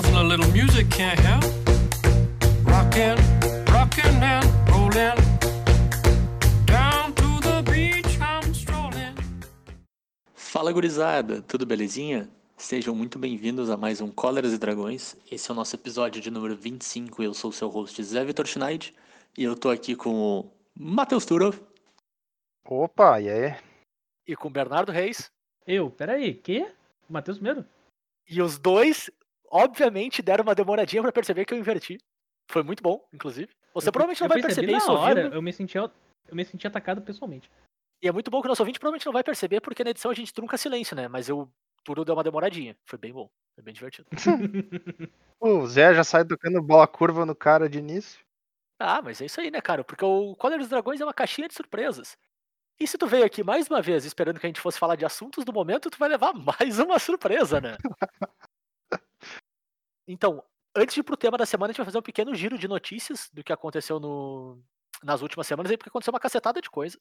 [0.00, 1.44] nothing a little music can't help.
[2.64, 3.18] Rockin',
[3.70, 5.16] rockin' and rollin'.
[6.64, 9.14] Down to the beach I'm strolling.
[10.34, 12.28] Fala gurizada, tudo belezinha?
[12.56, 15.16] Sejam muito bem-vindos a mais um Cóleras e Dragões.
[15.30, 17.22] Esse é o nosso episódio de número 25.
[17.22, 18.94] Eu sou o seu host Zé Vitor Schneid
[19.36, 21.58] e eu tô aqui com o Matheus Turov.
[22.64, 23.56] Opa, e aí?
[24.26, 25.30] e com o Bernardo Reis.
[25.66, 26.66] Eu, peraí, que?
[27.08, 27.64] Matheus mesmo?
[28.28, 29.10] E os dois,
[29.50, 31.98] obviamente, deram uma demoradinha pra perceber que eu inverti.
[32.50, 33.52] Foi muito bom, inclusive.
[33.74, 35.34] Você Eu- provavelmente não eu vai perceber isso hora, ouvindo.
[35.34, 35.90] Eu me senti, eu
[36.32, 37.50] me senti atacado pessoalmente.
[38.02, 40.10] E é muito bom que o nosso ouvinte provavelmente não vai perceber, porque na edição
[40.10, 41.06] a gente trunca silêncio, né?
[41.06, 41.48] Mas eu
[41.84, 42.76] tudo deu uma demoradinha.
[42.86, 43.28] Foi bem bom.
[43.54, 44.08] Foi bem divertido.
[45.42, 48.20] O Zé já sai tocando bola curva no cara de início.
[48.78, 49.82] Ah, mas é isso aí, né, cara?
[49.82, 52.16] Porque o Cólera dos Dragões é uma caixinha de surpresas.
[52.78, 55.04] E se tu veio aqui mais uma vez esperando que a gente fosse falar de
[55.04, 57.76] assuntos do momento, tu vai levar mais uma surpresa, né?
[60.08, 60.44] Então,
[60.76, 62.66] antes de ir pro tema da semana, a gente vai fazer um pequeno giro de
[62.68, 64.62] notícias do que aconteceu no-
[65.02, 66.98] nas últimas semanas aí, porque aconteceu uma cacetada de coisa.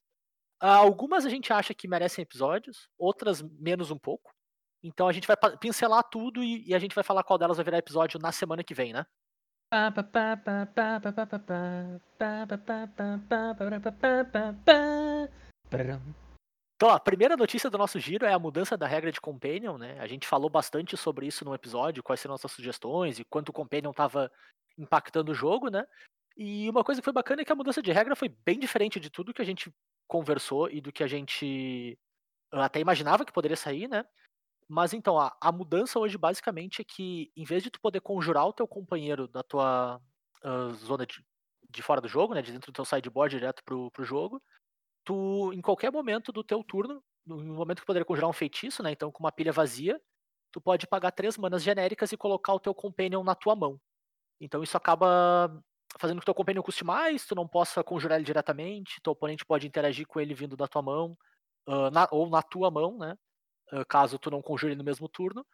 [0.62, 4.32] Ah, algumas a gente acha que merecem episódios, outras menos um pouco.
[4.84, 7.64] Então a gente vai pincelar tudo e, e a gente vai falar qual delas vai
[7.66, 9.06] virar episódio na semana que vem, né?
[16.80, 20.00] Então, a primeira notícia do nosso giro é a mudança da regra de Companion, né?
[20.00, 23.54] A gente falou bastante sobre isso no episódio, quais seriam nossas sugestões e quanto o
[23.54, 24.32] Companion estava
[24.78, 25.86] impactando o jogo, né?
[26.38, 28.98] E uma coisa que foi bacana é que a mudança de regra foi bem diferente
[28.98, 29.70] de tudo que a gente
[30.08, 32.00] conversou e do que a gente
[32.50, 34.06] até imaginava que poderia sair, né?
[34.66, 38.48] Mas então, a, a mudança hoje basicamente é que, em vez de tu poder conjurar
[38.48, 40.02] o teu companheiro da tua
[40.42, 41.22] ah, zona de,
[41.70, 42.42] de fora do jogo, né?
[42.42, 44.42] De dentro do teu sideboard direto pro, pro jogo,
[45.04, 48.92] tu, em qualquer momento do teu turno, no momento que poderia conjurar um feitiço, né?
[48.92, 50.02] Então, com uma pilha vazia,
[50.52, 53.80] tu pode pagar três manas genéricas e colocar o teu companion na tua mão.
[54.40, 55.62] Então isso acaba
[56.00, 59.46] fazendo que o teu companion custe mais, tu não possa conjurar ele diretamente, teu oponente
[59.46, 61.18] pode interagir com ele vindo da tua mão,
[61.68, 63.16] ah, na- ou na tua mão, né?
[63.72, 65.46] ah, caso tu não conjure no mesmo turno.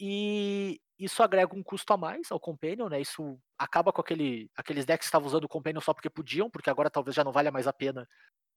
[0.00, 3.00] E isso agrega um custo a mais ao Companion, né?
[3.00, 6.70] Isso acaba com aquele, aqueles decks que estavam usando o Companion só porque podiam, porque
[6.70, 8.08] agora talvez já não valha mais a pena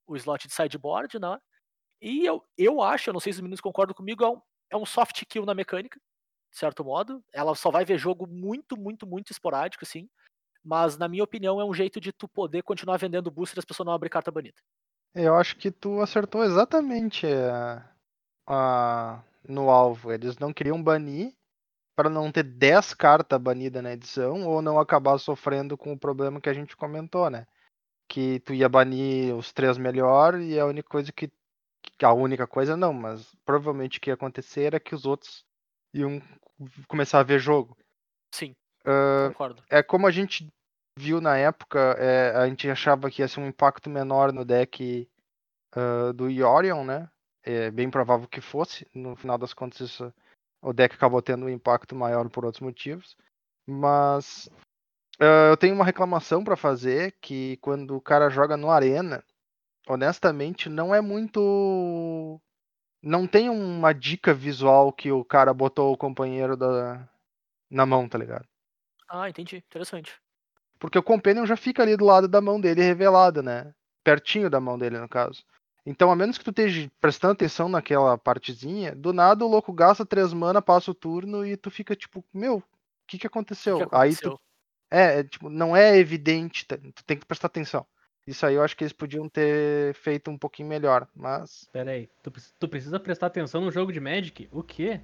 [0.07, 1.37] o slot de sideboard, né?
[2.01, 4.41] E eu, eu acho, eu não sei se os meninos concordam comigo, é um,
[4.71, 5.99] é um soft kill na mecânica,
[6.51, 7.23] de certo modo.
[7.33, 10.07] Ela só vai ver jogo muito, muito, muito esporádico, assim.
[10.63, 13.65] Mas, na minha opinião, é um jeito de tu poder continuar vendendo booster e as
[13.65, 14.57] pessoas não abrir carta banida.
[15.15, 17.89] Eu acho que tu acertou exatamente a-
[18.45, 20.11] a- no alvo.
[20.11, 21.33] Eles não queriam banir
[21.95, 26.39] para não ter 10 cartas banidas na edição ou não acabar sofrendo com o problema
[26.39, 27.47] que a gente comentou, né?
[28.09, 31.29] Que tu ia banir os três melhor e a única coisa que.
[32.01, 35.43] A única coisa não, mas provavelmente o que ia acontecer era que os outros
[35.93, 36.21] iam
[36.87, 37.75] começar a ver jogo.
[38.33, 39.63] Sim, Ah, concordo.
[39.69, 40.47] é como a gente
[40.97, 45.09] viu na época, é, a gente achava que ia ser um impacto menor no deck
[45.75, 47.09] ah, do Yorion, né?
[47.43, 48.85] É bem provável que fosse.
[48.93, 50.13] No final das contas, isso-
[50.61, 53.15] o deck acabou tendo um impacto maior por outros motivos.
[53.65, 54.49] Mas
[55.19, 59.23] ah, eu tenho uma reclamação para fazer que quando o cara joga no Arena,
[59.87, 62.39] honestamente, não é muito.
[63.01, 67.07] Não tem uma dica visual que o cara botou o companheiro da...
[67.69, 68.45] na mão, tá ligado?
[69.09, 69.57] Ah, entendi.
[69.57, 70.19] Interessante.
[70.79, 73.73] Porque o Companion já fica ali do lado da mão dele revelado, né?
[74.03, 75.43] Pertinho da mão dele, no caso.
[75.85, 80.05] Então, a menos que tu esteja prestando atenção naquela partezinha, do nada o louco gasta
[80.05, 82.63] três mana, passa o turno e tu fica tipo, meu, o
[83.07, 83.79] que que aconteceu?
[83.79, 84.31] que que Aí aconteceu?
[84.31, 84.41] tu.
[84.91, 86.77] É, é, tipo, não é evidente, tá?
[86.77, 87.85] tu tem que prestar atenção.
[88.25, 91.69] Isso aí eu acho que eles podiam ter feito um pouquinho melhor, mas.
[91.71, 94.49] Pera aí, tu, tu precisa prestar atenção no jogo de Magic?
[94.51, 95.01] O quê?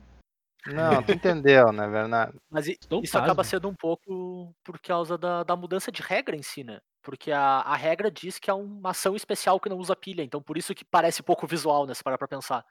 [0.65, 2.41] Não, tu entendeu, né, Bernardo?
[2.49, 3.49] Mas Estou isso acaba pasmo.
[3.49, 6.79] sendo um pouco por causa da, da mudança de regra em si, né?
[7.01, 10.41] Porque a, a regra diz que é uma ação especial que não usa pilha, então
[10.41, 11.93] por isso que parece pouco visual, né?
[11.93, 12.65] Se parar pra pensar.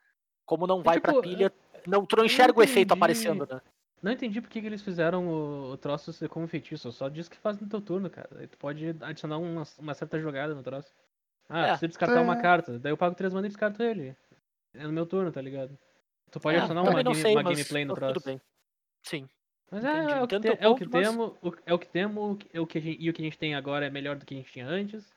[0.46, 1.52] Como não vai pra tipo, pilha,
[1.86, 3.60] não, tu não enxerga o efeito aparecendo, né?
[4.02, 6.90] Não entendi por que, que eles fizeram o, o troço ser como feitiço.
[6.90, 8.28] Só diz que faz no teu turno, cara.
[8.36, 10.92] Aí tu pode adicionar uma, uma certa jogada no troço.
[11.48, 11.66] Ah, É.
[11.68, 12.42] precisa descartar uma É.
[12.42, 12.78] carta.
[12.78, 14.16] Daí eu pago três mana e descarto ele.
[14.74, 15.78] É no meu turno, tá ligado?
[16.30, 18.14] Tu pode É, adicionar uma, game- sei, uma gameplay no tá troço.
[18.14, 18.40] Tudo bem.
[19.04, 19.28] Sim.
[19.70, 21.32] Mas é, é o que, Entendo te- teu é o que mas- temos,
[21.66, 23.54] é o que temos, é o que a gente, e o que a gente tem
[23.54, 25.12] agora é melhor do que a gente tinha antes.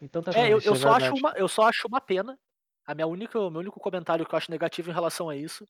[0.00, 2.38] Então tá É, eu, isso eu é só acho uma, eu só acho uma pena.
[2.86, 5.66] A minha única, o meu único comentário que eu acho negativo em relação a isso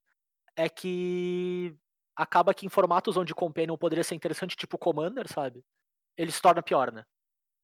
[0.56, 1.74] é que
[2.16, 5.62] acaba que em formatos onde Companion poderia ser interessante, tipo Commander, sabe?
[6.16, 7.04] Ele se torna pior, né?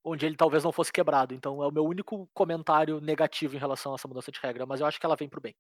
[0.04, 1.34] Onde ele talvez não fosse quebrado.
[1.34, 4.81] Então é o meu único comentário negativo em relação a essa mudança de regra, mas
[4.81, 5.54] eu acho que ela vem pro bem.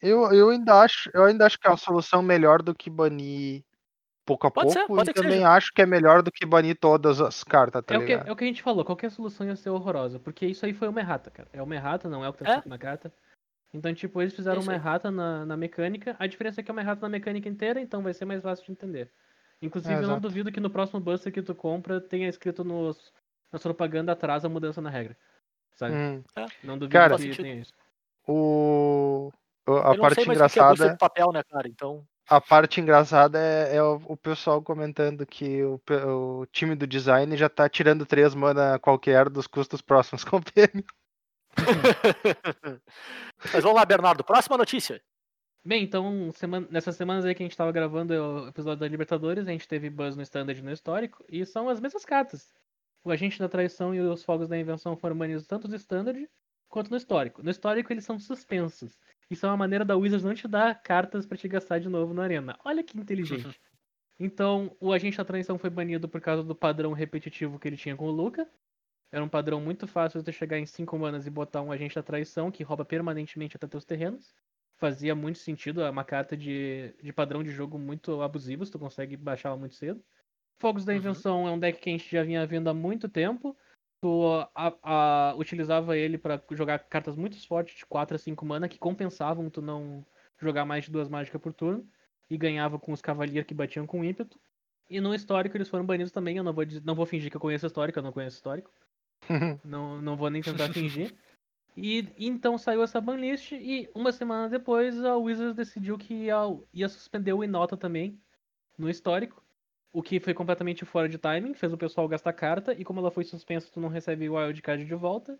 [0.00, 3.64] Eu, eu ainda acho, eu ainda acho que é uma solução melhor do que banir
[4.26, 5.50] pouco a Pode ser, pouco pode e ser também seja.
[5.52, 8.28] acho que é melhor do que banir todas as cartas, tá É o, que, ligado?
[8.28, 10.88] é o que a gente falou, qualquer solução ia ser horrorosa, porque isso aí foi
[10.88, 11.48] uma errata, cara.
[11.52, 12.68] É uma errata, não é o que tá É.
[12.68, 13.12] na carta.
[13.72, 16.16] Então, tipo, eles fizeram isso uma errata na, na mecânica.
[16.18, 18.64] A diferença é que é uma errata na mecânica inteira, então vai ser mais fácil
[18.64, 19.10] de entender.
[19.60, 23.12] Inclusive, É, eu não duvido que no próximo Buster que tu compra tenha escrito nos,
[23.52, 25.16] nas propaganda atrás a mudança na regra.
[25.74, 25.94] Sabe?
[25.94, 26.22] Hum.
[26.62, 27.72] Não duvido Cara- que tenha isso.
[28.26, 29.30] O...
[29.66, 31.68] o- A eu não parte é engraçada, de papel, né, cara?
[31.68, 32.06] Então.
[32.28, 35.80] a parte engraçada é, é o, o pessoal comentando que o,
[36.40, 40.42] o time do design já tá tirando três mana qualquer dos custos próximos com o
[40.42, 40.84] PM.
[43.52, 44.24] Mas vamos lá, Bernardo.
[44.24, 45.00] Próxima notícia.
[45.64, 49.48] Bem, então, semana- nessas semanas aí que a gente tava gravando o episódio da Libertadores,
[49.48, 52.52] a gente teve Buzz no Standard e no Histórico, e são as mesmas cartas.
[53.04, 56.28] O Agente da Traição e os Fogos da Invenção foram banidos tanto no Standard
[56.68, 57.42] quanto no Histórico.
[57.42, 58.96] No Histórico eles são suspensos.
[59.30, 62.14] Isso é uma maneira da Wizards não te dar cartas pra te gastar de novo
[62.14, 62.56] na Arena.
[62.64, 63.60] Olha que inteligente.
[64.18, 67.94] Então, o Agente da Traição foi banido por causa do padrão repetitivo que ele tinha
[67.94, 68.48] com o Luca.
[69.10, 71.94] Era um padrão muito fácil de tu chegar em 5 manas e botar um Agente
[71.94, 74.34] da Traição que rouba permanentemente até teus terrenos
[74.78, 78.78] fazia muito sentido, é uma carta de, de padrão de jogo muito abusivo, se tu
[78.78, 80.04] consegue baixar ela muito cedo.
[80.60, 80.98] Fogos da Uhum.
[80.98, 83.56] Invenção é um deck que a gente já vinha vendo há muito tempo.
[84.00, 84.24] Tu
[84.54, 88.78] a- a- utilizava ele pra jogar cartas muito fortes de 4 a 5 mana que
[88.78, 90.04] compensavam tu não
[90.38, 91.88] jogar mais de duas mágicas por turno
[92.28, 94.38] e ganhava com os Cavalier que batiam com ímpeto.
[94.88, 97.40] E no histórico eles foram banidos também, eu não vou, não vou fingir que eu
[97.40, 98.70] conheço histórico, eu não conheço histórico.
[99.64, 101.14] Não, não vou nem tentar fingir.
[101.76, 106.36] E então saiu essa banlist e uma semana depois a Wizards decidiu que ia,
[106.72, 108.18] ia suspender o Inota também
[108.78, 109.42] no histórico.
[109.92, 113.10] O que foi completamente fora de timing, fez o pessoal gastar carta, e como ela
[113.10, 115.38] foi suspensa, tu não recebe o wildcard de volta.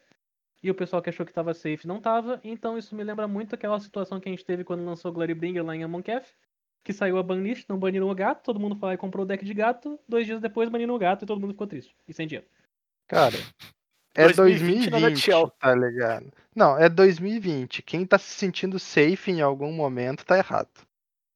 [0.63, 3.55] E o pessoal que achou que tava safe não tava, então isso me lembra muito
[3.55, 6.27] aquela situação que a gente teve quando lançou Glorybringer lá em Amonkhet,
[6.83, 9.29] que saiu a banlist, não baniram o gato, todo mundo foi lá e comprou o
[9.29, 12.15] deck de gato, dois dias depois baniram o gato e todo mundo ficou triste, e
[12.15, 12.49] sem dinheiro.
[13.07, 13.37] Cara,
[14.17, 15.51] é 2020 2020, no nutshell.
[15.59, 16.33] tá ligado?
[16.55, 17.83] Não, é 2020.
[17.83, 20.71] Quem tá se sentindo safe em algum momento tá errado.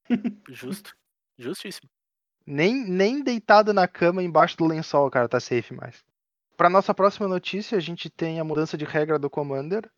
[0.48, 0.96] Justo.
[1.38, 1.88] Justíssimo.
[2.46, 6.02] Nem, nem deitado na cama embaixo do lençol cara tá safe mais.
[6.56, 9.90] Para nossa próxima notícia, a gente tem a mudança de regra do Commander.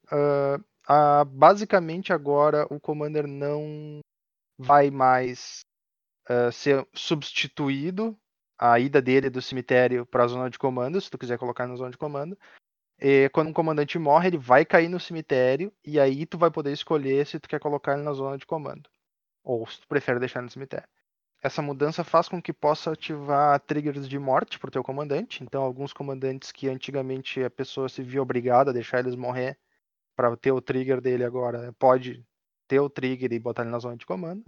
[0.87, 4.01] Ah, basicamente, agora o Commander não
[4.59, 5.65] vai mais
[6.29, 8.17] ah, ser substituído
[8.59, 11.75] a ida dele do cemitério para a zona de comando, se tu quiser colocar na
[11.75, 12.39] zona de comando.
[13.05, 16.71] E quando um comandante morre, ele vai cair no cemitério e aí tu vai poder
[16.71, 18.89] escolher se tu quer colocar ele na zona de comando
[19.43, 20.89] ou se tu prefere deixar no cemitério.
[21.43, 25.43] Essa mudança faz com que possa ativar triggers de morte pro teu comandante.
[25.43, 29.59] Então, alguns comandantes que antigamente a pessoa se via obrigada a deixar eles morrer
[30.15, 32.25] para ter o trigger dele agora, né, pode
[32.69, 34.45] ter o trigger e botar ele na zona de comando.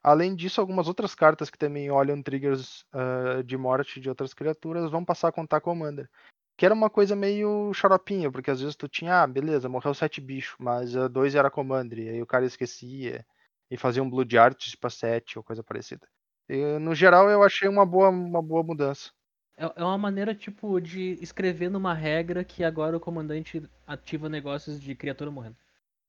[0.00, 4.92] Além disso, algumas outras cartas que também olham triggers ah, de morte de outras criaturas
[4.92, 6.08] vão passar a contar commander.
[6.56, 10.20] Que era uma coisa meio xaropinha, porque às vezes tu tinha, ah, beleza, morreu sete
[10.20, 13.26] bichos, mas ah, dois era commander, e aí o cara esquecia
[13.70, 16.06] e fazia um Blood Artist pra sete ou coisa parecida.
[16.48, 19.10] E, no geral, eu achei uma boa, uma boa mudança.
[19.56, 24.80] É é uma maneira, tipo, de escrever numa regra que agora o comandante ativa negócios
[24.80, 25.56] de criatura morrendo.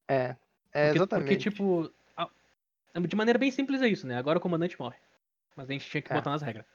[0.08, 0.36] É,
[0.74, 1.28] é Porque, exatamente.
[1.28, 1.92] porque, tipo,
[3.08, 4.18] de maneira bem simples é isso, né?
[4.18, 4.98] Agora o comandante morre.
[5.56, 6.14] Mas a gente tinha que É.
[6.14, 6.66] botar nas regras.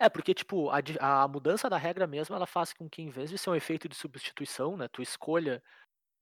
[0.00, 0.78] É, porque, tipo, a,
[1.24, 3.88] a mudança da regra mesmo, ela faz com que, em vez de ser um efeito
[3.88, 5.60] de substituição, né, tu escolha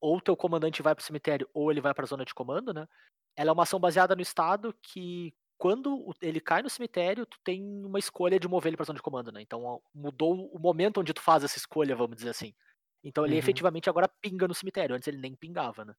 [0.00, 2.86] ou teu comandante vai pro cemitério ou ele vai pra zona de comando, né,
[3.36, 7.62] ela é uma ação baseada no estado que, quando ele cai no cemitério, tu tem
[7.84, 11.14] uma escolha de mover ele pra zona de comando, né, então mudou o momento onde
[11.14, 12.54] tu faz essa escolha, vamos dizer assim.
[13.04, 13.38] Então ele Uhum.
[13.38, 15.94] efetivamente agora pinga no cemitério, antes ele nem pingava, né.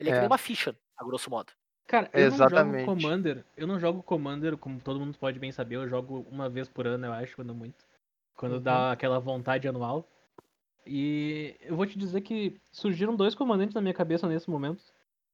[0.00, 0.20] Ele é, que É.
[0.20, 1.52] nem uma ficha, a grosso modo.
[1.88, 2.86] Cara, eu Exatamente.
[2.86, 3.44] não jogo Commander.
[3.56, 5.76] Eu não jogo Commander, como todo mundo pode bem saber.
[5.76, 7.84] Eu jogo uma vez por ano, eu acho, quando muito.
[8.36, 8.60] Quando Uhum.
[8.60, 10.06] dá aquela vontade anual.
[10.86, 14.82] E eu vou te dizer que surgiram dois comandantes na minha cabeça nesse momento.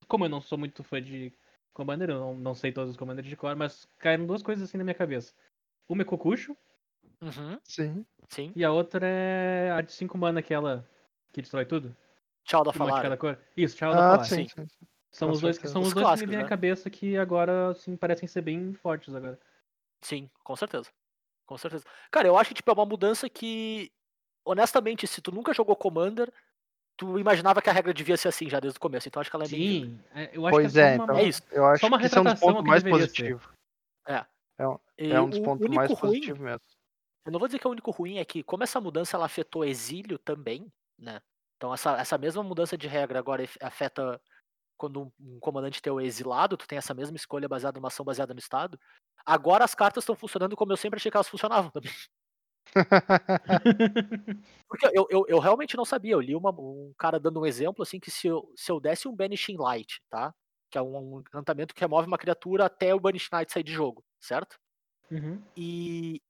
[0.08, 1.32] Como eu não sou muito fã de
[1.72, 4.78] Commander, eu não, não sei todos os commanders de cor, mas caíram duas coisas assim
[4.78, 5.34] na minha cabeça.
[5.88, 6.56] Uma é Kokusho
[7.20, 8.06] Uhum, Sim.
[8.30, 8.52] sim.
[8.54, 10.88] e a outra é a de 5 mana, aquela
[11.32, 11.96] que destrói tudo.
[12.44, 13.16] Tchau da falar.
[13.16, 13.38] cor.
[13.56, 14.24] Isso, tchau da Ah, Falar.
[14.24, 14.66] sim, sim.
[14.68, 14.86] sim.
[15.14, 15.72] São com os dois que certeza.
[15.72, 16.48] são os, Os dois que me vêm à né?
[16.48, 19.38] cabeça que agora assim parecem ser bem fortes agora.
[20.02, 20.90] Sim, com certeza.
[21.46, 21.84] Com certeza.
[22.10, 23.92] Cara, eu acho que tipo, é uma mudança que,
[24.44, 26.32] honestamente, se tu nunca jogou Commander,
[26.96, 29.06] tu imaginava que a regra devia ser assim já desde o começo.
[29.06, 29.60] Então acho que ela é bem.
[29.60, 31.42] Sim, é, eu acho Pois que é, é, uma, então É isso.
[31.52, 33.34] eu acho uma que esse é um dos pontos mais deveria ser.
[33.34, 33.54] positivos.
[34.96, 36.60] E É um dos pontos mais ruim, positivos mesmo.
[37.26, 39.26] eu não vou dizer que é o único ruim, é que como essa mudança ela
[39.26, 41.20] afetou exílio também, né?
[41.56, 44.20] Então essa, essa mesma mudança de regra agora afeta
[44.76, 48.34] quando um, comandante teu é exilado, tu tem essa mesma escolha baseada numa ação baseada
[48.34, 48.78] no estado.
[49.26, 51.90] Agora as cartas estão funcionando como eu sempre achei que elas funcionavam também.
[54.68, 56.12] Porque eu, eu, eu realmente não sabia.
[56.14, 59.08] Eu li uma- um cara dando um exemplo assim que se eu, se eu desse
[59.08, 60.34] um Banishing Light, tá?
[60.70, 63.72] Que é um, um encantamento que remove uma criatura até o Banishing Light sair de
[63.72, 64.56] jogo, certo?
[65.10, 65.40] Uhum.
[65.56, 66.20] E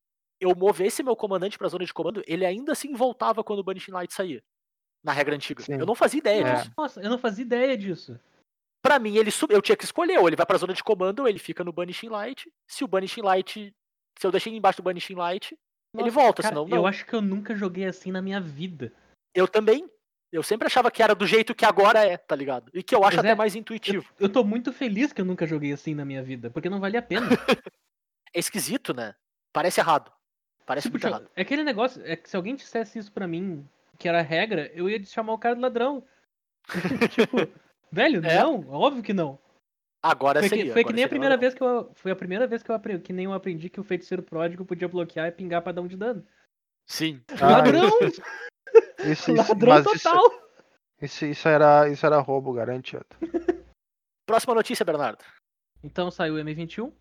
[0.41, 3.93] eu movesse meu comandante pra zona de comando, ele ainda assim voltava quando o Banishing
[3.93, 4.43] Light saía.
[5.05, 5.63] Na regra antiga.
[5.63, 5.75] Sim.
[5.79, 6.55] Eu não fazia ideia É.
[6.57, 6.73] disso.
[6.77, 8.19] Nossa, eu não fazia ideia disso.
[8.85, 11.29] Pra mim, ele eu tinha que escolher, ou ele vai pra zona de comando, ou
[11.29, 12.53] ele fica no Banishing Light.
[12.69, 13.75] Se o Banishing Light.
[14.19, 15.53] Se eu deixei ele embaixo do Banishing Light,
[15.95, 16.77] ele Nossa, volta, cara, senão não.
[16.77, 18.93] Eu acho que eu nunca joguei assim na minha vida.
[19.35, 19.89] Eu também.
[20.31, 22.71] Eu sempre achava que era do jeito que agora é, tá ligado?
[22.75, 24.13] E que eu acho até é, mais intuitivo.
[24.21, 27.01] Eu tô muito feliz que eu nunca joguei assim na minha vida, porque não valia
[27.01, 27.27] a pena.
[28.37, 29.15] É esquisito, né?
[29.53, 30.11] Parece errado.
[30.67, 31.31] Parece Tipo, muito errado.
[31.37, 33.65] é aquele negócio, é que se alguém dissesse isso pra mim,
[33.97, 36.05] que era regra, eu ia chamar o cara de ladrão.
[37.15, 37.49] tipo,
[37.95, 38.39] velho, É.
[38.39, 39.39] não, óbvio que não.
[40.03, 40.65] Agora Foi, seria.
[40.67, 41.91] que, foi que agora nem a primeira vez que eu.
[41.95, 44.65] Foi a primeira vez que eu aprendi, que nem eu aprendi que o feiticeiro pródigo
[44.65, 46.27] podia bloquear e pingar pra dar um de dano.
[46.87, 47.23] Sim.
[47.41, 47.89] Ah, ladrão!
[48.01, 48.23] Isso,
[49.31, 50.21] isso, ladrão total!
[51.01, 52.97] isso, isso era, isso era roubo, garante.
[52.97, 53.17] Otto.
[54.27, 55.25] Próxima notícia, Bernardo.
[55.83, 56.93] Então saiu o M21.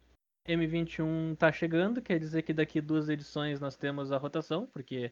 [0.47, 5.11] M21 tá chegando, quer dizer que daqui duas edições nós temos a rotação, porque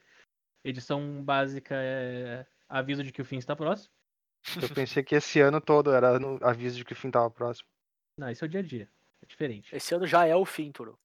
[0.63, 3.93] edição básica é aviso de que o fim está próximo.
[4.61, 7.67] Eu pensei que esse ano todo era no aviso de que o fim tava próximo.
[8.17, 8.89] Não, esse é o dia a dia.
[9.21, 9.75] É diferente.
[9.75, 10.97] Esse ano já é o fim, Turo.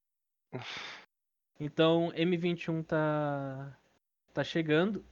[1.59, 3.77] Então, M21 tá
[4.33, 5.05] tá chegando.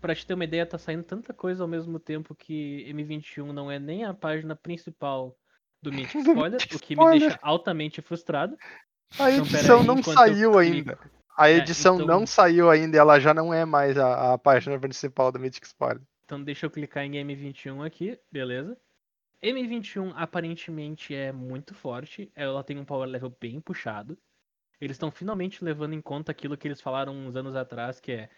[0.00, 3.70] Pra te ter uma ideia, tá saindo tanta coisa ao mesmo tempo que M21 não
[3.70, 5.36] é nem a página principal
[5.80, 8.56] do Mythic Spoiler, o que me deixa altamente frustrado.
[9.18, 10.98] A Então, edição peraí, não enquanto saiu eu ainda.
[11.36, 14.78] A É, edição então- não saiu ainda, ela já não é mais a, a página
[14.78, 16.02] principal do Mythic Spoiler.
[16.24, 18.78] Então deixa eu clicar em M21 aqui, beleza.
[19.42, 24.16] M21 aparentemente é muito forte, ela tem um power level bem puxado.
[24.80, 28.30] Eles estão finalmente levando em conta aquilo que eles falaram uns anos atrás, que é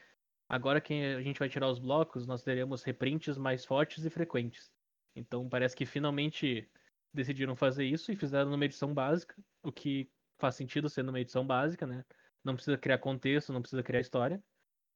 [0.49, 4.71] agora que a gente vai tirar os blocos, nós teremos reprints mais fortes e frequentes.
[5.15, 6.71] Então parece que finalmente
[7.13, 11.47] decidiram fazer isso e fizeram numa edição básica, o que faz sentido sendo uma edição
[11.47, 12.05] básica, né?
[12.43, 14.43] Não precisa criar contexto, não precisa criar história.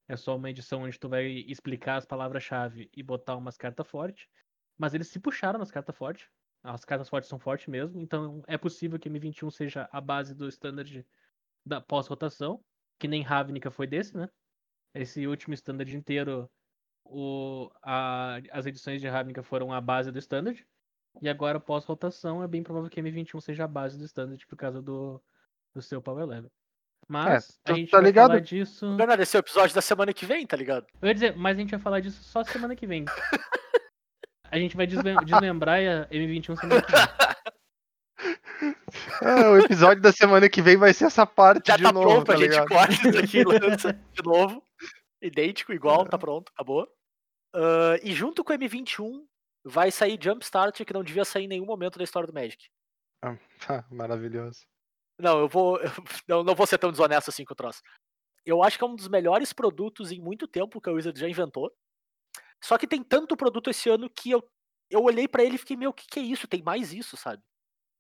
[0.09, 4.29] É só uma edição onde tu vai explicar as palavras-chave e botar umas cartas fortes.
[4.79, 6.31] Mas eles se puxaram nas cartas fortes.
[6.63, 8.01] As cartas fortes são fortes mesmo.
[8.01, 11.07] Então é possível que M21 seja a base do standard
[11.67, 12.65] da pós-rotação.
[12.99, 14.29] Que nem Ravnica foi desse, né?
[14.95, 16.51] Esse último standard inteiro,
[17.05, 20.67] o, a- as edições de Ravnica foram a base do standard.
[21.23, 24.83] E agora, pós-rotação, é bem provável que M21 seja a base do standard por causa
[24.83, 25.23] do,
[25.75, 26.53] do seu power level.
[27.09, 28.29] Mas tu a gente tá vai ligado?
[28.29, 28.95] falar disso.
[28.97, 30.87] Bernardo, esse é o episódio da semana que vem, tá ligado?
[31.01, 33.05] Eu ia dizer, mas a gente vai falar disso só semana que vem.
[34.51, 37.01] A gente vai desmem- desmembrar a M21 semana que vem.
[39.23, 42.25] Ah, o episódio da semana que vem vai ser essa parte Já de tá novo,
[42.25, 44.63] pronto, tá a gente corta isso aqui lança de novo.
[45.23, 46.89] Idêntico, igual, tá pronto, acabou.
[47.55, 49.25] Ah, e junto com o M21
[49.65, 52.67] vai sair Jumpstart, que não devia sair em nenhum momento da história do Magic.
[53.23, 53.37] Ah,
[53.91, 54.67] maravilhoso.
[55.19, 55.79] Não, eu vou.
[55.79, 55.91] eu
[56.29, 57.83] não, não vou ser tão desonesto assim com o troço.
[58.45, 61.29] Eu acho que é um dos melhores produtos em muito tempo que a Wizard já
[61.29, 61.71] inventou.
[62.63, 64.43] Só que tem tanto produto esse ano que eu,
[64.91, 66.49] eu olhei pra ele e fiquei, meu, o que, que é isso?
[66.49, 67.43] Tem mais isso, sabe?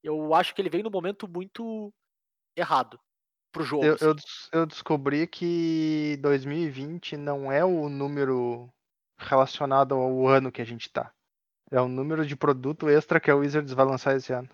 [0.02, 1.92] Eu acho que ele vem no momento muito
[2.56, 2.98] errado
[3.52, 3.84] pro jogo.
[3.84, 4.04] Eu, assim.
[4.04, 4.14] eu,
[4.52, 8.72] eu descobri que 2020 não é o número
[9.18, 11.12] relacionado ao ano que a gente tá.
[11.70, 14.48] É o número de produto extra que a Wizards vai lançar esse ano.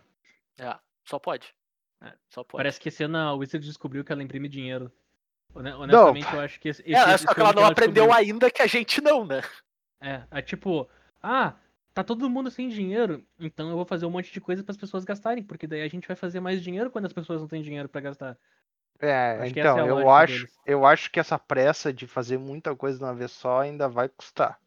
[0.58, 1.54] É, só pode.
[2.04, 2.58] É, Só pode.
[2.58, 4.92] Parece que esse ano a Wizard descobriu que ela imprime dinheiro.
[5.54, 8.04] Hone- Honestamente, eu acho que esse, É, esse- é esse só que ela não aprendeu
[8.06, 8.12] descobriu.
[8.32, 9.42] ainda que a gente não, né?
[10.00, 10.88] É, é tipo,
[11.22, 11.54] ah,
[11.94, 14.76] tá todo mundo sem dinheiro, então eu vou fazer um monte de coisa para as
[14.76, 17.62] pessoas gastarem, porque daí a gente vai fazer mais dinheiro quando as pessoas não têm
[17.62, 18.36] dinheiro para gastar.
[19.00, 20.58] É, Acho então, é eu acho, deles.
[20.66, 24.08] eu acho que essa pressa de fazer muita coisa de uma vez só ainda vai
[24.08, 24.58] custar.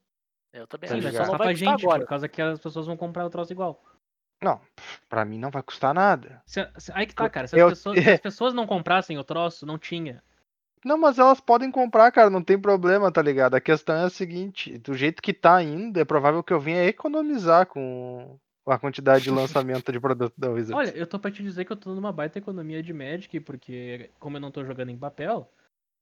[0.53, 1.01] Eu também acho.
[1.01, 1.99] Só não custar vai pra custar gente, agora.
[2.01, 3.83] por causa que as pessoas vão comprar o troço igual.
[4.41, 4.61] Não,
[5.09, 6.41] pra mim não vai custar nada.
[6.45, 7.47] Se- se- aí que tá, cara.
[7.47, 10.23] Se as, Eu- pessoas, se as pessoas não comprassem o troço, não tinha.
[10.85, 13.55] Não, mas elas podem comprar, cara, não tem problema, tá ligado?
[13.55, 16.85] A questão é a seguinte, do jeito que tá indo, é provável que eu venha
[16.85, 20.77] economizar com a quantidade de lançamento de produto da Wizards.
[20.91, 24.11] Olha, eu tô pra te dizer que eu tô numa baita economia de Magic, porque
[24.19, 25.51] como eu não tô jogando em papel,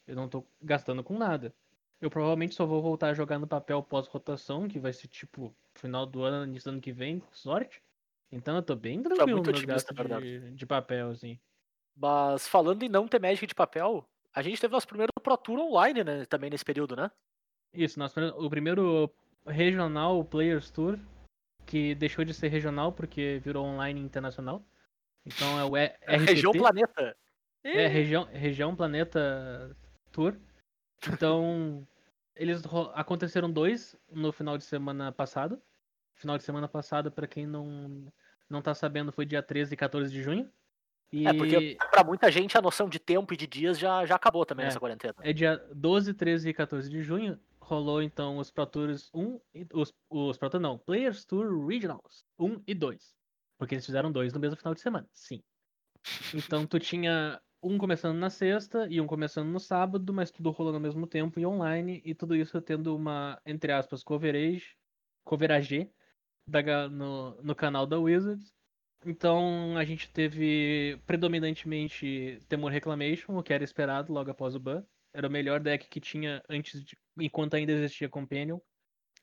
[0.05, 1.53] eu não tô gastando com nada.
[2.01, 6.05] Eu provavelmente só vou voltar a jogar no papel pós-rotação, que vai ser tipo final
[6.05, 7.81] do ano, início do ano que vem, com sorte.
[8.35, 10.25] Então eu tô bem tranquilo muito nos otimista, gastos Bernardo.
[10.25, 11.39] de, de papel, assim.
[11.95, 15.59] Mas falando em não ter Magic de papel, a gente teve nosso primeiro Pro Tour
[15.59, 16.25] online, né?
[16.25, 17.09] Também nesse período, né?
[17.73, 19.09] Isso, nosso, o primeiro
[19.47, 20.99] regional Players Tour
[21.65, 24.63] que deixou de ser regional porque virou online internacional.
[25.25, 26.05] Então é o E- RPT.
[26.35, 27.17] Região Planeta.
[27.63, 29.75] É, região, região Planeta
[30.11, 30.35] Tour.
[31.11, 31.87] Então,
[32.35, 32.61] eles
[32.93, 35.59] aconteceram dois no final de semana passado.
[36.13, 38.11] Final de semana passado, pra quem não
[38.49, 40.49] não tá sabendo, foi dia 13 e 14 de junho.
[41.11, 44.15] E É, porque pra muita gente a noção de tempo e de dias já, já
[44.15, 44.67] acabou também É.
[44.67, 45.13] nessa quarentena.
[45.21, 47.39] é dia 12, 13 e 14 de junho.
[47.59, 52.25] Rolou então os Pro Tours 1 e os, os Pro Tour não, Players Tour Regionals
[52.37, 53.15] 1 e 2.
[53.57, 55.07] Porque eles fizeram dois no mesmo final de semana.
[55.13, 55.41] Sim.
[56.33, 60.77] Então tu tinha um começando na sexta e um começando no sábado, mas tudo rolando
[60.77, 64.75] ao mesmo tempo e online, e tudo isso tendo uma, entre aspas, coverage,
[65.23, 65.89] coverage
[66.47, 68.53] da, no, no canal da Wizards.
[69.05, 74.83] Então a gente teve predominantemente Temor Reclamation, o que era esperado logo após o ban.
[75.13, 78.59] Era o melhor deck que tinha antes de, enquanto ainda existia Companion,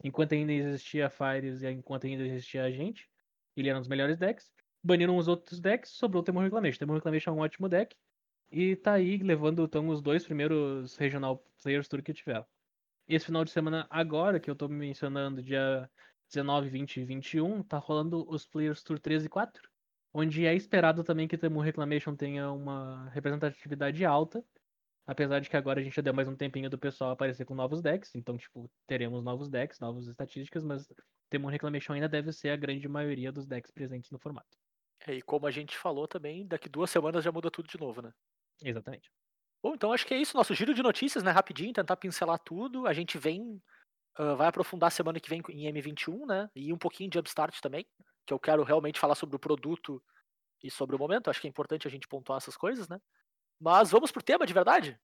[0.03, 3.11] enquanto ainda existia Fires e enquanto ainda existia a gente.
[3.57, 4.51] Ele era um dos melhores decks.
[4.83, 6.79] Baniram os outros decks, sobrou o Temor Reclamation.
[6.79, 7.97] Temor Reclamation é um ótimo deck.
[8.51, 12.47] E tá aí levando então os dois primeiros Regional Players Tour que tiveram.
[13.09, 15.91] Esse final de semana agora, que eu tô mencionando, dia
[16.33, 19.69] 19, 20 e 21, tá rolando os Players Tour 13 e 4.
[20.15, 24.45] Onde é esperado também que Temur Reclamation tenha uma representatividade alta.
[25.07, 27.55] Apesar de que agora a gente já deu mais um tempinho do pessoal aparecer com
[27.55, 28.15] novos decks.
[28.15, 30.89] Então, tipo, teremos novos decks, novas estatísticas, mas
[31.29, 34.57] Temur Reclamation ainda deve ser a grande maioria dos decks presentes no formato.
[35.07, 38.01] É, E como a gente falou também, daqui duas semanas já muda tudo de novo,
[38.01, 38.13] né?
[38.63, 39.11] Exatamente.
[39.63, 41.31] Bom, então acho que é isso, nosso giro de notícias, né?
[41.31, 42.87] Rapidinho, tentar pincelar tudo.
[42.87, 43.63] A gente vem,
[44.19, 46.51] Uh, vai aprofundar semana que vem em M21, né?
[46.55, 47.87] E um pouquinho de Upstart também,
[48.27, 50.03] que eu quero realmente falar sobre o produto
[50.63, 51.31] e sobre o momento.
[51.31, 52.99] Acho que é importante a gente pontuar essas coisas, né?
[53.61, 55.01] Mas vamos pro tema de verdade?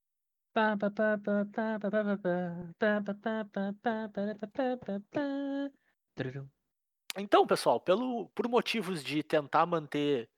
[7.16, 10.28] Então, pessoal, pelo, por motivos de tentar manter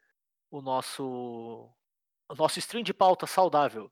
[0.50, 1.70] o nosso
[2.28, 3.90] o nosso stream de pauta saudável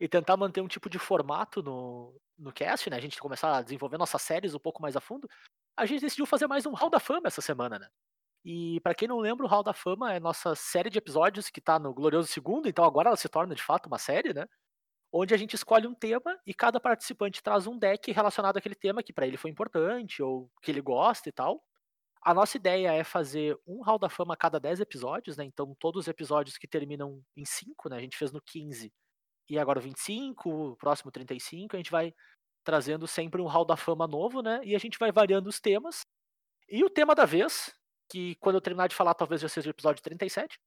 [0.00, 2.96] e tentar manter um tipo de formato no, no cast, né?
[2.96, 5.28] A gente começar a desenvolver nossas séries um pouco mais a fundo,
[5.76, 7.88] a gente decidiu fazer mais um Hall da Fama essa semana, né?
[8.44, 11.60] E pra quem não lembra, o Hall da Fama é nossa série de episódios que
[11.60, 14.46] tá no Glorioso Segundo, então agora ela se torna de fato uma série, né?
[15.12, 19.02] Onde a gente escolhe um tema e cada participante traz um deck relacionado àquele tema
[19.02, 21.62] que pra ele foi importante ou que ele gosta e tal.
[22.22, 25.44] A nossa ideia é fazer um Hall da Fama a cada 10 episódios, né?
[25.44, 27.96] Então, todos os episódios que terminam em 5, né?
[27.96, 28.92] A gente fez no 15
[29.48, 32.14] e agora o 25, o próximo 35, a gente vai
[32.64, 34.60] trazendo sempre um Hall da Fama novo, né?
[34.64, 36.00] E a gente vai variando os temas.
[36.68, 37.74] E o tema da vez,
[38.10, 40.58] que quando eu terminar de falar, talvez já seja o episódio 37,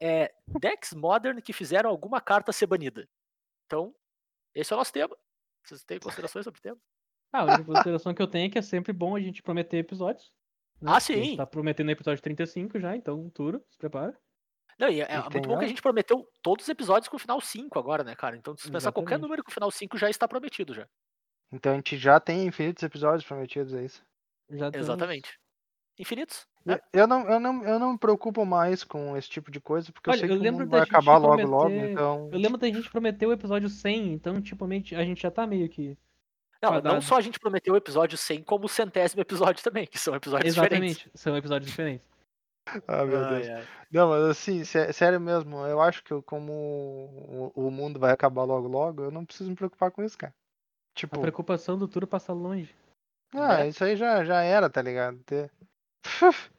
[0.00, 3.08] é decks modern que fizeram alguma carta ser banida.
[3.66, 3.94] Então,
[4.54, 5.16] esse é o nosso tema.
[5.64, 6.78] Vocês têm considerações sobre o tema?
[7.32, 9.78] Ah, a única consideração que eu tenho é que é sempre bom a gente prometer
[9.78, 10.30] episódios.
[10.80, 10.90] né?
[10.92, 11.36] Ah, A gente sim.
[11.36, 14.16] tá prometendo episódio 35 já, então, Turo, se prepara.
[14.78, 17.08] Não, e é, é E muito tem bom que a gente prometeu todos os episódios
[17.08, 18.36] com o final 5 agora, né, cara?
[18.36, 19.22] Então, se pensar qualquer Exatamente.
[19.22, 20.86] número com o final 5 já está prometido já.
[21.52, 24.02] Então a gente já tem infinitos episódios prometidos, é isso?
[24.50, 25.38] Exatamente.
[25.98, 26.46] Infinitos.
[26.64, 29.92] Eu- Eu não, eu, não, eu não me preocupo mais com esse tipo de coisa,
[29.92, 32.30] porque Olha, eu sei eu que o lembro vai acabar logo logo, prometer- então.
[32.32, 35.68] Eu lembro da gente prometer o episódio 100, então, tipo, a gente- já tá meio
[35.68, 35.98] que.
[36.62, 39.98] Não, não só a gente prometeu o episódio 100, como o centésimo episódio também, que
[39.98, 40.78] são episódios diferentes.
[40.98, 42.06] Exatamente, são episódios diferentes.
[42.86, 43.46] Ah, meu Deus.
[43.48, 43.66] Ai, ai.
[43.90, 46.52] Não, mas assim, sé- sério mesmo, eu acho que eu- como
[47.54, 50.32] o, mundo vai acabar logo logo, eu não preciso me preocupar com isso, cara.
[50.32, 52.74] A Tipo, preocupação do Turo passa longe.
[53.34, 53.68] ah, né?
[53.68, 55.20] isso aí já, já era, tá ligado?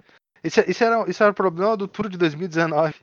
[0.44, 2.96] Isso, isso, era, isso era o problema do Tour de 2019.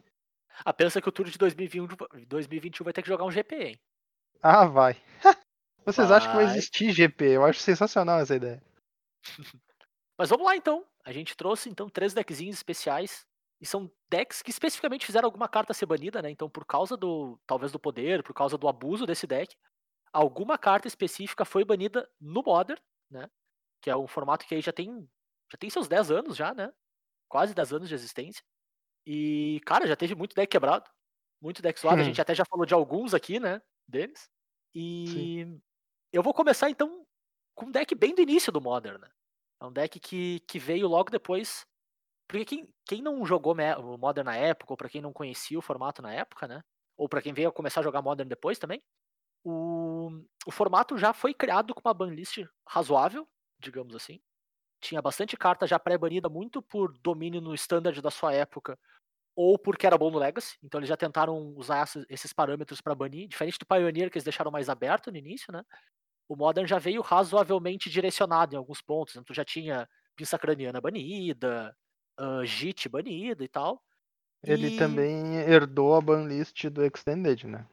[0.63, 1.87] Ah, pensa que o Tour de 2021,
[2.27, 3.81] 2021 vai ter que jogar um GP, hein?
[4.43, 4.95] Ah, vai.
[5.87, 6.55] Vocês acham que vai Vai.
[6.55, 7.25] existir GP?
[7.37, 8.63] Eu acho sensacional essa ideia.
[10.19, 10.85] Mas vamos lá então.
[11.05, 13.27] A gente trouxe então três deckzinhos especiais.
[13.61, 16.31] E são decks que especificamente fizeram alguma carta ser banida, né?
[16.31, 17.39] Então, por causa do.
[17.47, 19.55] Talvez do poder, por causa do abuso desse deck,
[20.13, 23.31] alguma carta específica foi banida no Modern, né?
[23.83, 25.09] Que é um formato que aí já tem.
[25.53, 26.73] Já tem seus 10 anos já, né?
[27.29, 28.43] Quase 10 anos de existência.
[29.07, 30.91] E, cara, já teve muito deck quebrado.
[31.43, 32.03] Muito deck zoado.
[32.03, 32.07] A Hum.
[32.07, 33.63] gente até já falou de alguns aqui, né?
[33.89, 34.31] Deles.
[34.75, 35.47] E
[36.13, 37.07] eu vou começar então
[37.55, 39.11] com um deck bem do início do Modern, né?
[39.61, 41.66] É um deck que, que veio logo depois.
[42.29, 43.55] Porque quem, quem não jogou
[43.99, 46.62] Modern na época, ou pra quem não conhecia o formato na época, né?
[46.96, 48.83] Ou pra quem veio começar a jogar Modern depois também,
[49.44, 50.11] o,
[50.46, 54.20] o formato já foi criado com uma banlist razoável, digamos assim.
[54.81, 58.79] Tinha bastante carta já pré-banida, muito por domínio no standard da sua época,
[59.37, 60.59] ou porque era bom no Legacy.
[60.62, 64.51] Então eles já tentaram usar esses- parâmetros pra banir, diferente do Pioneer, que eles deixaram
[64.51, 65.64] mais aberto no início, né?
[66.35, 69.14] O Modern já veio razoavelmente direcionado em alguns pontos.
[69.14, 71.77] Então, tu já tinha pinça craniana banida,
[72.21, 73.83] uh, JIT banida e tal.
[74.45, 77.66] Ele E- também herdou a banlist do Extended, né?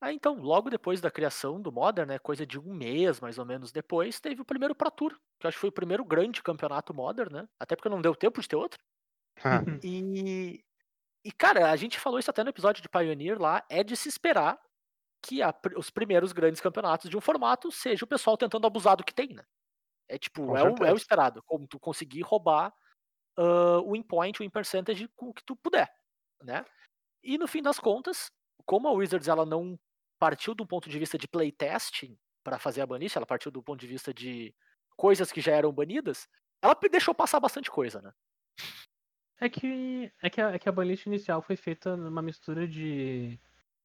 [0.00, 3.44] Aí então, logo depois da criação do Modern, né, coisa de um mês mais ou
[3.46, 6.42] menos depois, teve o primeiro Pro Tour, que eu acho que foi o primeiro grande
[6.42, 7.48] campeonato Modern, né?
[7.58, 8.78] Até porque não deu tempo de ter outro.
[9.44, 10.64] Ah, E,
[11.24, 14.08] e cara, a gente falou isso até no episódio de Pioneer lá, é de se
[14.08, 14.60] esperar
[15.22, 19.04] que a os primeiros grandes campeonatos de um formato seja o pessoal tentando abusar do
[19.04, 19.44] que tem, né?
[20.08, 22.74] É tipo, é o, é o esperado, como tu conseguir roubar
[23.36, 25.90] ah, o win point, o win percentage com o que tu puder,
[26.42, 26.64] né?
[27.22, 28.30] E no fim das contas,
[28.66, 29.78] como a Wizards ela não
[30.18, 33.80] partiu do ponto de vista de playtesting para fazer a banish, ela partiu do ponto
[33.80, 34.54] de vista de
[34.96, 36.28] coisas que já eram banidas,
[36.60, 38.12] ela deixou passar bastante coisa, né?
[39.40, 43.40] É que, é que, a, é que a banlist inicial foi feita numa mistura de.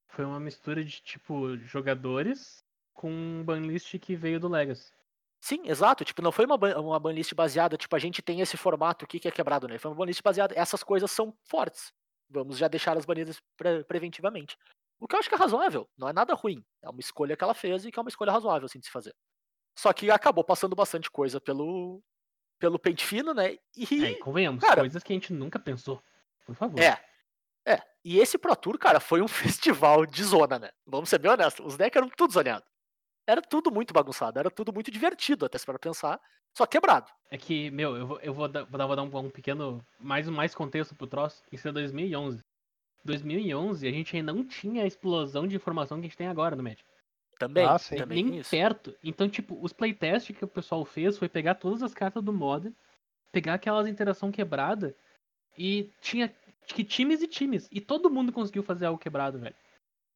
[0.08, 4.92] Foi uma mistura de, tipo, jogadores com um banlist que veio do Legacy.
[5.40, 6.04] Sim, exato.
[6.04, 9.20] Tipo, não foi uma, ban- uma banlist baseada, tipo, a gente tem esse formato aqui
[9.20, 9.78] que é quebrado, né?
[9.78, 11.94] Foi uma banlist baseada, essas coisas são fortes.
[12.30, 14.58] Vamos já deixar as banidas pre- preventivamente.
[15.00, 16.66] O que eu acho que é razoável, não é nada ruim.
[16.82, 18.92] É uma escolha que ela fez e que é uma escolha razoável, assim, de se
[18.92, 19.14] fazer.
[19.78, 22.02] Só que acabou passando bastante coisa pelo,
[22.58, 23.58] pelo pente fino, né?
[23.76, 26.02] E, É, convenhamos, cara- coisas que a gente nunca pensou.
[26.46, 26.80] Por favor.
[26.82, 27.00] É.
[27.68, 27.82] É.
[28.04, 29.28] E esse Pro Tour, cara, foi um
[29.84, 30.70] festival de zona, né?
[30.86, 31.66] Vamos ser bem honestos.
[31.66, 32.68] Os decks eram tudo zoneados.
[33.28, 36.18] Era tudo muito bagunçado, era tudo muito divertido, até se para pensar,
[36.56, 37.12] só quebrado.
[37.30, 39.86] É que, meu, eu vou, eu vou dar, vou dar, vou dar um, um pequeno.
[40.00, 41.44] Mais, mais contexto pro troço.
[41.52, 42.40] Isso é 2011.
[43.04, 46.56] 2011 a gente ainda não tinha a explosão de informação que a gente tem agora
[46.56, 46.84] no Magic.
[47.38, 47.98] Também, Ah, sim.
[47.98, 48.50] também Nem isso.
[48.50, 48.96] perto.
[49.04, 52.74] Então, tipo, os playtests que o pessoal fez foi pegar todas as cartas do Modern,
[53.32, 54.96] pegar aquelas interação quebrada
[55.58, 56.34] e tinha
[56.74, 57.68] que times e times.
[57.72, 59.56] E todo mundo conseguiu fazer algo quebrado, velho.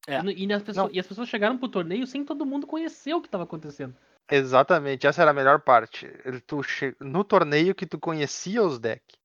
[0.06, 0.20] É.
[0.20, 3.20] E, e as pessoas, e as pessoas chegaram pro torneio sem todo mundo conhecer o
[3.20, 3.96] que tava acontecendo.
[4.30, 6.08] Exatamente, essa era a melhor parte.
[6.46, 6.96] Tu che...
[7.00, 9.16] No torneio que tu conhecia os decks.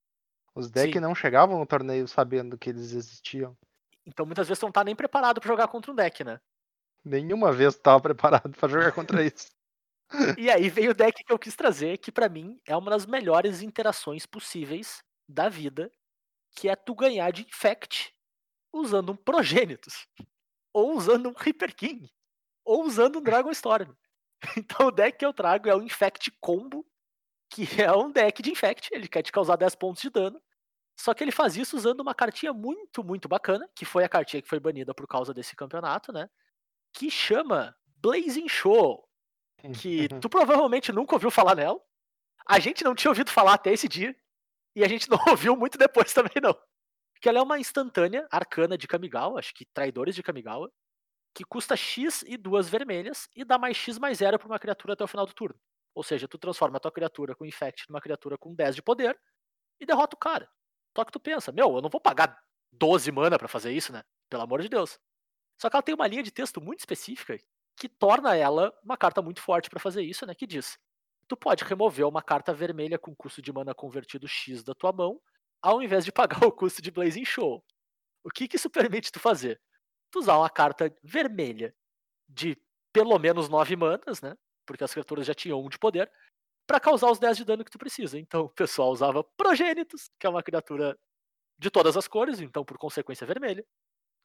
[0.56, 3.56] Os decks não chegavam no torneio sabendo que eles existiam.
[4.06, 6.40] Então muitas vezes tu não tá nem preparado pra jogar contra um deck, né?
[7.06, 9.50] Nenhuma vez tu tava preparado pra jogar contra isso.
[10.38, 13.06] E aí veio o deck que eu quis trazer, que pra mim é uma das
[13.06, 15.92] melhores interações possíveis da vida,
[16.56, 18.14] que é tu ganhar de Infect
[18.72, 20.08] usando um Progenitus,
[20.74, 22.12] ou usando um Reaper King,
[22.64, 23.94] ou usando um Dragon Storm.
[24.56, 26.86] Então o deck que eu trago é o Infect Combo,
[27.50, 30.40] que é um deck de Infect, ele quer te causar 10 pontos de dano,
[31.00, 34.42] só que ele faz isso usando uma cartinha muito, muito bacana, que foi a cartinha
[34.42, 36.30] que foi banida por causa desse campeonato, né?
[36.94, 39.08] Que chama Blazing Show
[39.74, 41.80] que tu provavelmente nunca ouviu falar nela.
[42.46, 44.16] A gente não tinha ouvido falar até esse dia.
[44.78, 46.56] E a gente não ouviu muito depois também, não.
[47.20, 50.72] Que ela é uma instantânea arcana de Kamigawa, acho que traidores de Kamigawa,
[51.34, 54.94] que custa X e duas vermelhas e dá mais X mais zero pra uma criatura
[54.94, 55.60] até o final do turno.
[55.96, 59.20] Ou seja, tu transforma a tua criatura com Infect numa criatura com 10 de poder
[59.80, 60.48] e derrota o cara.
[60.96, 62.40] Só que tu pensa, meu, eu não vou pagar
[62.72, 64.04] 12 mana pra fazer isso, né?
[64.30, 65.00] Pelo amor de Deus.
[65.60, 67.36] Só que ela tem uma linha de texto muito específica
[67.76, 70.36] que torna ela uma carta muito forte pra fazer isso, né?
[70.36, 70.78] Que diz:
[71.28, 75.20] tu pode remover uma carta vermelha com custo de mana convertido X da tua mão,
[75.62, 76.12] ao invés de
[76.42, 77.64] pagar o custo de Blazing Show.
[78.24, 79.62] O que, que isso permite tu fazer?
[80.12, 81.76] Tu usar uma carta vermelha
[82.28, 82.58] de
[82.94, 84.36] pelo menos 9 manas, né?
[84.66, 86.12] Porque as criaturas já tinham 1 de poder,
[86.66, 88.20] pra causar os 10 de dano que tu precisa.
[88.20, 90.98] Então o pessoal usava Progenitus, que é uma criatura
[91.58, 93.66] de todas as cores, então por consequência vermelha.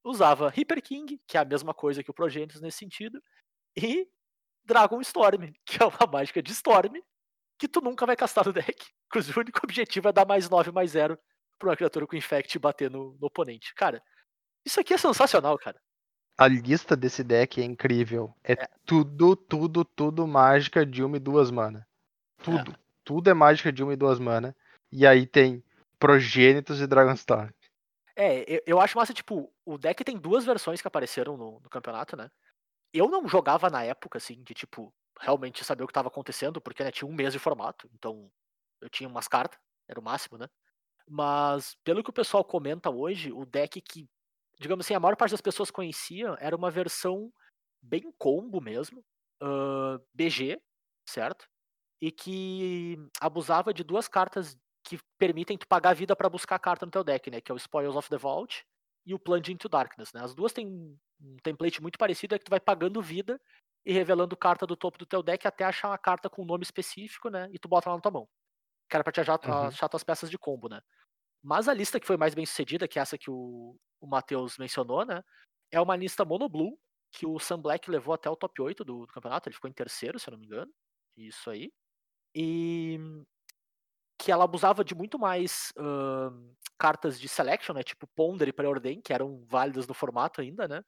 [0.04, 3.22] Usava Reaper King, que é a mesma coisa que o Progenitus nesse sentido,
[3.76, 4.08] e
[4.64, 7.00] Dragon Storm, que é uma mágica de Storm,
[7.58, 10.92] que tu nunca vai castar no deck, cujo único objetivo é dar mais 9, mais
[10.92, 11.18] 0
[11.58, 13.74] pra uma criatura com Infect bater no, no oponente.
[13.74, 14.02] Cara,
[14.64, 15.80] isso aqui é sensacional, cara.
[16.36, 18.34] A lista desse deck é incrível.
[18.42, 21.86] É, tudo, tudo, tudo mágica de uma e duas mana.
[22.42, 22.74] Tudo.
[23.04, 24.56] Tudo é mágica de uma e duas mana.
[24.90, 25.62] E aí tem
[25.98, 27.50] Progenitus e Dragonstorm.
[28.16, 31.70] É, eu, eu acho massa, tipo, o deck tem duas versões que apareceram no, no
[31.70, 32.30] campeonato, né?
[32.94, 36.84] Eu não jogava na época, assim, de tipo, realmente saber o que tava acontecendo, porque
[36.84, 38.30] né, tinha um mês de formato, então
[38.80, 40.48] eu tinha umas cartas, era o máximo, né?
[41.08, 44.08] Mas, pelo que o pessoal comenta hoje, o deck que,
[44.60, 47.32] digamos assim, a maior parte das pessoas conhecia era uma versão
[47.82, 49.04] bem combo mesmo,
[49.42, 50.60] ah, BG,
[51.08, 51.48] certo?
[52.00, 56.86] E que abusava de duas cartas que permitem tu pagar vida pra buscar a carta
[56.86, 57.40] no teu deck, né?
[57.40, 58.64] Que é o Spoils of the Vault
[59.04, 60.22] e o Plunge into Darkness, né?
[60.22, 60.66] As duas têm
[61.20, 63.40] um template muito parecido, é que tu vai pagando vida
[63.84, 66.62] e revelando carta do topo do teu deck até achar uma carta com um nome
[66.62, 67.48] específico, né?
[67.52, 68.28] E tu bota lá na tua mão.
[68.88, 69.68] Que era pra te achar, Uhum.
[69.68, 70.80] achar tuas peças de combo, né?
[71.42, 74.58] Mas a lista que foi mais bem sucedida, que é essa que o, o Matheus
[74.58, 75.22] mencionou, né?
[75.70, 76.78] É uma lista mono blue,
[77.12, 79.74] que o Sam Black levou até o top 8 do, do campeonato, ele ficou em
[79.74, 80.72] terceiro, se eu não me engano.
[81.16, 81.72] Isso aí.
[82.34, 82.98] E
[84.22, 87.82] que ela abusava de muito mais ahn, cartas de selection, né?
[87.82, 90.84] Tipo Ponder e Preordain, que eram válidas no formato ainda, né?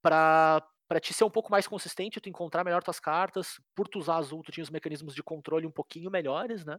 [0.00, 0.62] Pra
[1.00, 3.60] te ser um pouco mais consistente, tu encontrar melhor tuas cartas.
[3.74, 6.78] Por tu usar azul, tu tinha os mecanismos de controle um pouquinho melhores, né?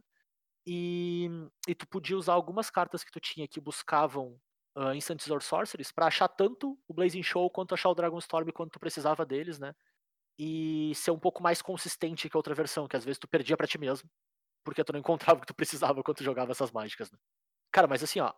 [0.66, 1.28] E,
[1.68, 4.40] e tu podia usar algumas cartas que tu tinha que buscavam
[4.76, 8.50] uh, Instantes or Sorceries pra achar tanto o Blazing Show quanto achar o Dragon Storm
[8.52, 9.74] quando tu precisava deles, né?
[10.38, 13.56] E ser um pouco mais consistente que a outra versão, que às vezes tu perdia
[13.56, 14.08] pra ti mesmo,
[14.64, 17.18] porque tu não encontrava o que tu precisava quando tu jogava essas mágicas, né?
[17.72, 18.32] Cara, mas assim, ó,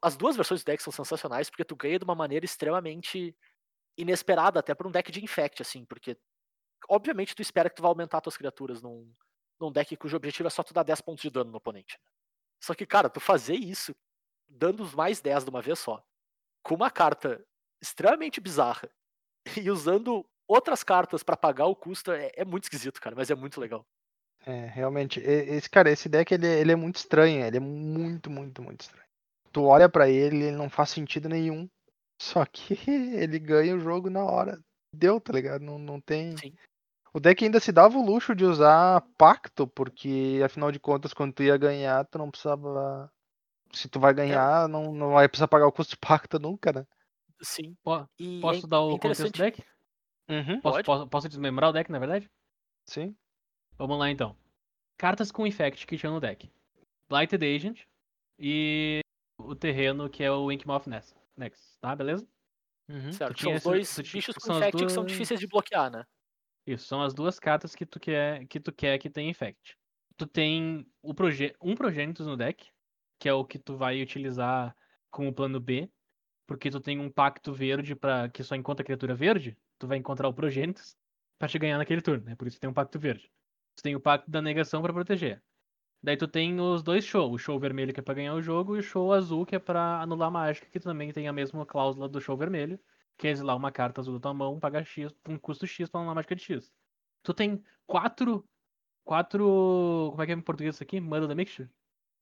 [0.00, 3.36] as duas versões do deck são sensacionais porque tu ganha de uma maneira extremamente
[3.96, 6.16] inesperada até pra um deck de Infect, assim, porque
[6.88, 9.12] obviamente tu espera que tu vai aumentar tuas criaturas num,
[9.60, 11.98] num deck cujo objetivo é só tu dar 10 pontos de dano no oponente.
[11.98, 12.04] né?
[12.62, 13.94] Só que, cara, tu fazer isso,
[14.48, 16.04] dando os mais 10 de uma vez só,
[16.62, 17.44] com uma carta
[17.82, 18.88] extremamente bizarra
[19.60, 23.34] e usando outras cartas pra pagar o custo, é, é muito esquisito, cara, mas é
[23.34, 23.86] muito legal.
[24.44, 28.62] É, realmente, esse cara, esse deck ele, ele é muito estranho, ele é muito, muito,
[28.62, 29.06] muito estranho.
[29.52, 31.68] Tu olha pra ele, ele não faz sentido nenhum.
[32.20, 34.58] Só que ele ganha o jogo na hora.
[34.94, 35.62] Deu, tá ligado?
[35.62, 36.36] Não, não tem.
[36.36, 36.54] Sim.
[37.14, 41.34] O deck ainda se dava o luxo de usar pacto, porque afinal de contas, quando
[41.34, 43.10] tu ia ganhar, tu não precisava.
[43.72, 46.86] Se tu vai ganhar, não, não vai precisar pagar o custo de pacto nunca, né?
[47.42, 47.74] Sim.
[47.82, 49.62] Po- E Posso é, dar é o contexto do deck?
[50.28, 50.60] Uhum.
[50.60, 50.86] Posso, Pode.
[50.86, 52.30] posso, posso desmembrar o deck, na verdade?
[52.86, 53.14] Sim.
[53.82, 54.36] Vamos lá então.
[54.96, 56.48] Cartas com Effect que tinha no deck.
[57.08, 57.80] Blighted Agent
[58.38, 59.00] e
[59.36, 61.96] o terreno que é o Inkmoth Nexus, Nexus, tá?
[61.96, 62.24] Beleza?
[62.88, 63.10] Uhum.
[63.10, 65.90] Certo, tinha são os dois tu bichos com infect que são duas- difíceis de bloquear,
[65.90, 66.04] né?
[66.64, 69.76] Isso, são as duas cartas que tu quer que, tu quer que tenha Effect.
[70.16, 72.70] Tu tem o proge um Progenitus no deck,
[73.18, 74.76] que é o que tu vai utilizar
[75.10, 75.90] como plano B,
[76.46, 80.28] porque tu tem um pacto verde para que só encontra criatura verde, tu vai encontrar
[80.28, 80.96] o Progenitus
[81.36, 82.36] pra te ganhar naquele turno, né?
[82.36, 83.28] Por isso tem um pacto verde.
[83.82, 85.42] Tu tem o pacto da negação pra proteger.
[86.00, 88.76] Daí tu tem os dois shows, o show vermelho que é pra ganhar o jogo
[88.76, 91.66] e o show azul que é pra anular a mágica, que também tem a mesma
[91.66, 92.78] cláusula do show vermelho,
[93.18, 95.98] que é exilar uma carta azul da tua mão, pagar X, um custo X pra
[96.00, 96.72] anular a mágica de X.
[97.24, 98.48] Tu tem quatro.
[99.04, 100.08] Quatro.
[100.10, 101.00] Como é que é em português isso aqui?
[101.00, 101.68] Manda da Mixture?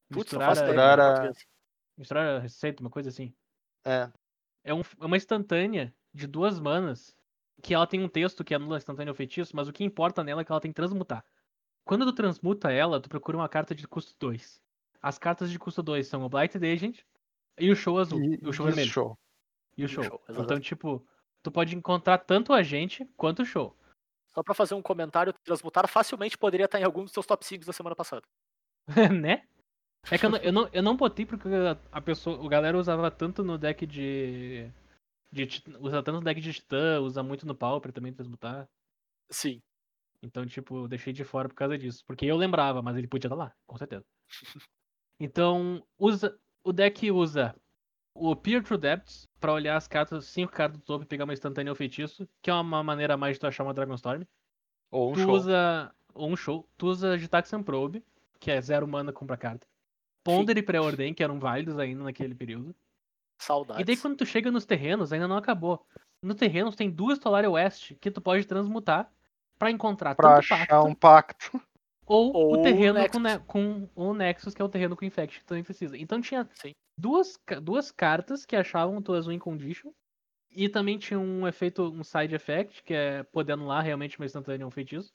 [0.09, 1.33] Putz, Misturar a- misturar a-.
[1.99, 3.35] Misturar a receita, uma coisa assim.
[3.85, 4.11] É.
[4.65, 7.15] É, um- é uma instantânea de duas manas
[7.63, 10.25] que ela tem um texto que anula a instantânea ou feitiço, mas o que importa
[10.25, 11.23] nela é que ela tem que transmutar.
[11.91, 14.63] Quando tu transmuta ela, tu procura uma carta de custo 2.
[15.03, 17.01] As cartas de custo 2 são o Blighted Agent
[17.59, 18.21] e o Show Azul.
[18.23, 18.89] E, E, o Show e Vermelho.
[18.93, 19.19] show.
[19.77, 20.05] E o E o Show.
[20.05, 21.05] show, então, tipo,
[21.43, 23.77] tu pode encontrar tanto a gente quanto o Show.
[24.29, 27.67] Só pra fazer um comentário, Transmutar facilmente poderia estar em algum dos seus top 5
[27.67, 28.23] da semana passada.
[29.27, 29.49] né?
[30.13, 31.49] É que eu não, eu não, eu não botei porque
[31.91, 34.71] a- pessoa, o galera usava tanto no deck de.
[35.33, 35.43] de
[35.81, 38.69] usa tanto no deck de Titã, usa muito no Pauper também transmutar.
[39.29, 39.61] Sim.
[40.23, 42.05] Então, tipo, eu deixei de fora por causa disso.
[42.07, 44.05] Porque eu lembrava, mas ele podia estar lá, com certeza.
[45.23, 47.55] Então, usa, o deck usa
[48.15, 51.35] o Peer True Depths pra olhar as cartas, cinco cartas do topo e pegar uma
[51.35, 54.23] instantânea ou feitiço, que é uma maneira mais de tu achar uma Dragonstorm.
[54.91, 55.35] Ou um tu show.
[55.35, 58.03] usa ou um show, tu usa Gitaxian Probe,
[58.39, 59.67] que é zero mana compra carta.
[60.25, 62.75] Ponder e Preordem, que eram válidos ainda naquele período.
[63.39, 63.83] Saudades.
[63.83, 65.87] E daí quando tu chega nos terrenos, ainda não acabou.
[66.23, 69.11] No terreno tem duas Tolaria West que tu pode transmutar
[69.61, 71.63] pra encontrar Pra tanto achar pacto um pacto.
[72.07, 73.13] ou, Ou o terreno Nexus.
[73.13, 75.97] com, ne- com o Nexus, que é o terreno com Infect que tu também precisa.
[75.99, 76.73] Então tinha Sim.
[76.99, 79.93] duas, duas cartas que achavam tuas Win Condition.
[80.51, 84.67] E também tinha um efeito, um side effect, que é poder anular realmente uma instantânea
[84.67, 85.13] um feitiço.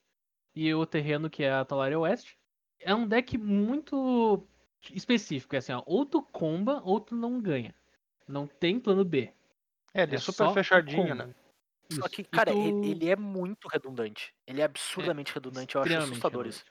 [0.55, 2.35] E o terreno, que é a Talaria West.
[2.79, 4.47] É um deck muito
[4.93, 7.73] específico, é assim, ó, ou tu comba ou tu não ganha.
[8.27, 9.33] Não tem plano B.
[9.93, 11.15] É, ele é, É super fechadinho, combo.
[11.15, 11.35] né?
[11.91, 12.09] Só Isso.
[12.09, 14.33] que, E cara, tu- ele, ele é muito redundante.
[14.47, 16.63] Ele é absurdamente redundante, eu acho assustador isso.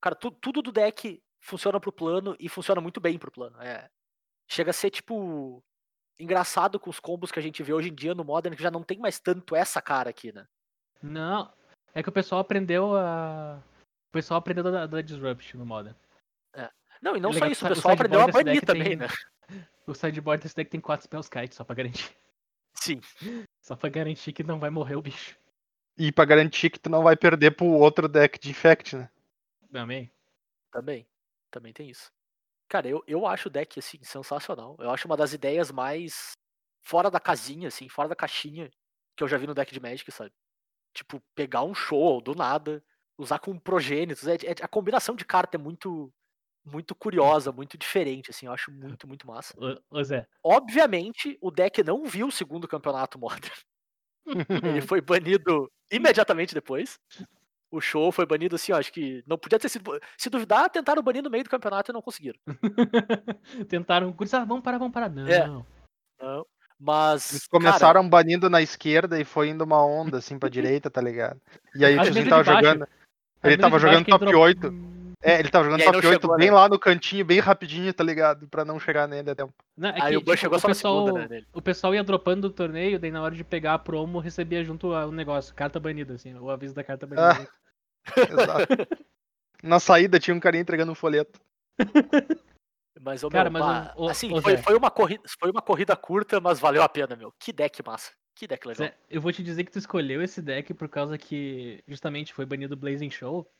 [0.00, 3.60] Cara, tu- tudo do deck funciona pro plano e funciona muito bem pro plano.
[3.62, 3.88] É,
[4.48, 5.62] chega a ser, tipo,
[6.18, 8.70] engraçado com os combos que a gente vê hoje em dia no Modern, que já
[8.70, 10.46] não tem mais tanto essa cara aqui, né?
[11.02, 11.50] Não,
[11.94, 13.62] é que o pessoal aprendeu a.
[14.08, 15.96] O pessoal aprendeu da, da Disrupt no Modern.
[17.02, 18.96] Não, e não É só isso, que o o pessoal aprendeu a banir também, tem-
[18.96, 19.06] né?
[19.86, 22.14] O sideboard desse deck tem 4 spells kite só pra garantir.
[22.74, 23.00] Sim.
[23.70, 25.38] Só pra garantir que não vai morrer o bicho.
[25.96, 29.08] E pra garantir que tu não vai perder pro outro deck de Infect, né?
[29.72, 30.10] Amém?
[30.72, 31.06] Também.
[31.52, 32.10] Também tem isso.
[32.68, 34.74] Cara, eu, eu acho o deck, assim, sensacional.
[34.80, 36.32] Eu acho uma das ideias mais
[36.82, 38.68] fora da casinha, assim, fora da caixinha
[39.16, 40.32] que eu já vi no deck de Magic, sabe?
[40.92, 42.82] Tipo, pegar um show do nada,
[43.16, 44.26] usar com progênitos.
[44.26, 46.12] É, é- a combinação de carta é muito
[46.64, 49.54] muito curiosa, muito diferente, assim, eu acho muito, muito massa.
[49.90, 50.26] Ô, Zé.
[50.42, 53.52] Obviamente, o deck não viu o segundo campeonato Modern.
[54.64, 56.98] Ele foi banido imediatamente depois.
[57.72, 59.98] O show foi banido assim, ó, acho que não podia ter sido.
[60.18, 62.38] Se duvidar, tentaram banir no meio do campeonato e não conseguiram.
[63.68, 64.14] Tentaram.
[64.32, 65.08] Ah, vamos parar, vamos parar.
[65.08, 65.28] Não.
[65.28, 65.46] É.
[65.46, 66.46] Não.
[66.78, 67.30] Mas.
[67.30, 71.00] Eles cara, começaram banindo na esquerda e foi indo uma onda assim pra direita, tá
[71.00, 71.40] ligado?
[71.74, 72.88] E aí o tiozinho tava jogando.
[73.44, 74.99] Ele tava jogando top entrou- 8.
[75.22, 76.54] É, ele tava jogando aí top não 8 chegou, bem né?
[76.56, 78.48] lá no cantinho, bem rapidinho, tá ligado?
[78.48, 79.52] Pra não chegar nele a tempo.
[79.76, 81.46] Não, é Aí que, o Bush tipo, chegou o só na pessoal, segunda, né, dele.
[81.52, 84.88] o pessoal ia dropando do torneio, daí na hora de pegar a promo, recebia junto
[84.88, 87.46] o negócio, carta banida, assim, o aviso da carta banida.
[88.16, 88.66] Exato.
[89.62, 91.38] Na saída tinha um carinha entregando um folheto.
[93.02, 95.62] Mas, ô, Cara, meu, mas o- o- assim, ô, foi, foi, uma corrida, foi uma
[95.62, 97.32] corrida curta, mas valeu a pena, meu.
[97.38, 98.12] Que deck massa.
[98.34, 98.88] Que deck legal.
[98.88, 102.44] Zé, eu vou te dizer que tu escolheu esse deck por causa que justamente foi
[102.44, 103.50] banido o Blazing Show,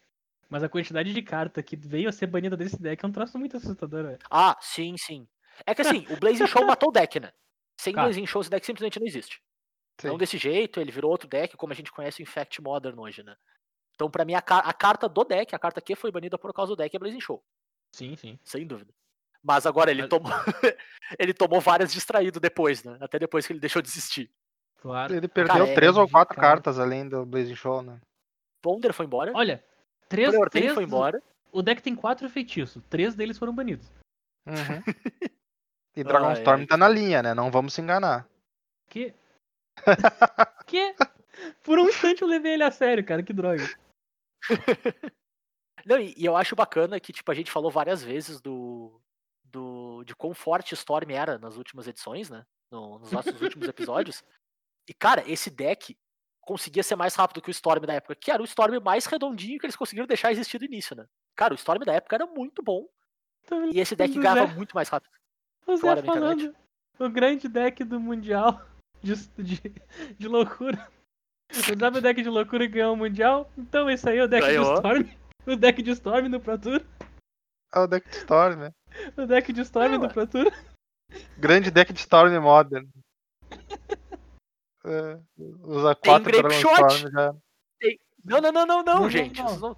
[0.50, 3.38] mas a quantidade de carta que veio a ser banida desse deck é um troço
[3.38, 4.18] muito assustador, velho.
[4.30, 5.26] Ah, sim, sim.
[5.66, 7.32] É que assim, o Blazing Show matou o deck, né?
[7.80, 8.06] Sem Cara.
[8.08, 9.40] Blazing Show, esse deck simplesmente não existe.
[10.00, 10.08] Sim.
[10.08, 13.22] Não desse jeito, ele virou outro deck, como a gente conhece o Infect Modern hoje,
[13.22, 13.36] né?
[13.94, 16.52] Então, pra mim, a, ca- a carta do deck, a carta que foi banida por
[16.54, 17.42] causa do deck é Blazing Show,
[17.94, 18.38] Sim, sim.
[18.42, 18.92] sem dúvida.
[19.42, 20.30] Mas agora ele Mas- tomou.
[21.18, 22.96] ele tomou várias distraído depois, né?
[23.00, 24.30] Até depois que ele deixou de existir.
[24.78, 25.14] Claro.
[25.14, 26.48] Ele perdeu Cara, é três ou quatro cara.
[26.48, 28.00] cartas além do Blazing Show, né?
[28.62, 29.32] Ponder foi embora.
[29.34, 29.62] Olha,
[30.11, 31.23] três, Preordain três foi embora.
[31.53, 33.90] O deck tem quatro feitiços, três deles foram banidos.
[34.46, 34.55] Uhum.
[35.96, 37.35] E Dragonstorm ai, tá na linha, né?
[37.35, 38.25] Não vamos se enganar.
[38.88, 39.12] Que?
[40.64, 40.94] que?
[41.64, 43.64] Por um instante eu levei ele a sério, cara, que droga.
[45.85, 49.01] Não, e, e eu acho bacana que, tipo, a gente falou várias vezes do.
[49.44, 52.46] do de quão forte Storm era nas últimas edições, né?
[52.70, 54.23] No- nos nossos últimos episódios.
[54.88, 55.99] E, cara, esse deck
[56.40, 59.59] conseguia ser mais rápido que o Storm da época, que era o Storm mais redondinho
[59.59, 61.07] que eles conseguiram deixar existir do início, né?
[61.37, 62.87] Cara, o Storm da época era muito bom.
[63.72, 64.55] E esse deck do ganhava Zé.
[64.55, 65.11] muito mais rápido.
[65.66, 66.55] O Zé Fora falando
[66.98, 68.61] o grande deck do Mundial
[69.03, 69.61] de, de,
[70.18, 70.88] de loucura.
[71.50, 73.50] O W deck de loucura que ganhou o Mundial.
[73.57, 74.64] Então esse aí é o deck Ganhou.
[74.64, 75.09] de Storm.
[75.46, 76.85] O deck de Storm no Pro Tour.
[77.74, 78.72] É o deck de Storm, né?
[79.16, 80.09] O deck de Storm É, no ué.
[80.12, 80.53] Pro Tour.
[81.38, 82.87] Grande deck de Storm Modern.
[84.85, 87.11] É, Tem quatro Grape Shot.
[87.12, 87.35] já.
[88.25, 89.38] Não, não, não, não, não, não, gente.
[89.43, 89.59] não.
[89.59, 89.77] não-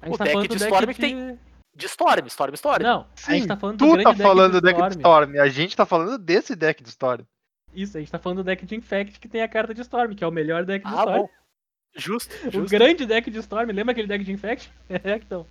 [0.00, 1.38] A O tá deck de do Storm deck que tem-
[1.74, 2.82] De Storm, Storm, Storm.
[2.82, 4.74] Não, a Sim, gente tá falando do tu grande tá deck falando de do deck
[4.82, 5.24] de Storm.
[5.32, 5.40] Storm.
[5.40, 7.24] A gente tá falando desse deck de Storm.
[7.72, 10.14] Isso, a gente tá falando do deck de Infect que tem a carta de Storm,
[10.14, 11.18] que é o melhor deck de Ah, Storm.
[11.22, 11.28] bom.
[11.94, 12.70] Justo, O justo.
[12.70, 14.70] grande deck de Storm, lembra aquele deck de Infect?
[14.90, 15.46] É, então.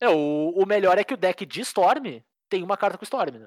[0.00, 3.38] É, o, o melhor é que o deck de Storm tem uma carta com Storm,
[3.38, 3.46] né?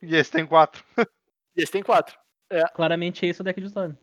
[0.00, 0.82] E esse tem quatro.
[1.54, 2.16] E esse tem quatro.
[2.74, 3.94] Claramente esse é o deck de Storm.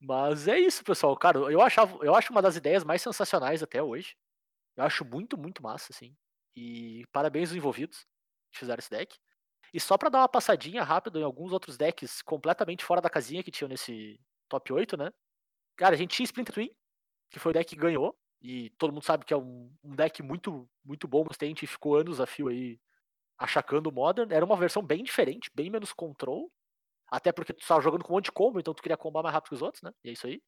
[0.00, 1.16] Mas é isso, pessoal.
[1.16, 4.16] Cara, eu achava, eu acho uma das ideias mais sensacionais até hoje.
[4.76, 6.16] Eu acho muito, muito massa, assim.
[6.56, 8.06] E parabéns aos envolvidos
[8.52, 9.18] que fizeram esse deck.
[9.72, 13.42] E só pra dar uma passadinha rápida em alguns outros decks completamente fora da casinha
[13.42, 15.10] que tinham nesse top 8, né?
[15.76, 16.70] Cara, a gente tinha Splinter Twin,
[17.30, 18.16] que foi o deck que ganhou.
[18.40, 21.96] E todo mundo sabe que é um, um deck muito, muito bom, consistente, e ficou
[21.96, 22.78] anos a fio aí
[23.36, 24.32] achacando o Modern.
[24.32, 26.50] Era uma versão bem diferente, bem menos control.
[27.10, 29.32] Até porque tu tava jogando com um monte de combo, então tu queria combar mais
[29.34, 29.92] rápido que os outros, né?
[30.04, 30.42] E é isso aí.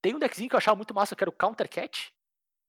[0.00, 2.12] Tem um deckzinho que eu achava muito massa, que era o Counter Cat,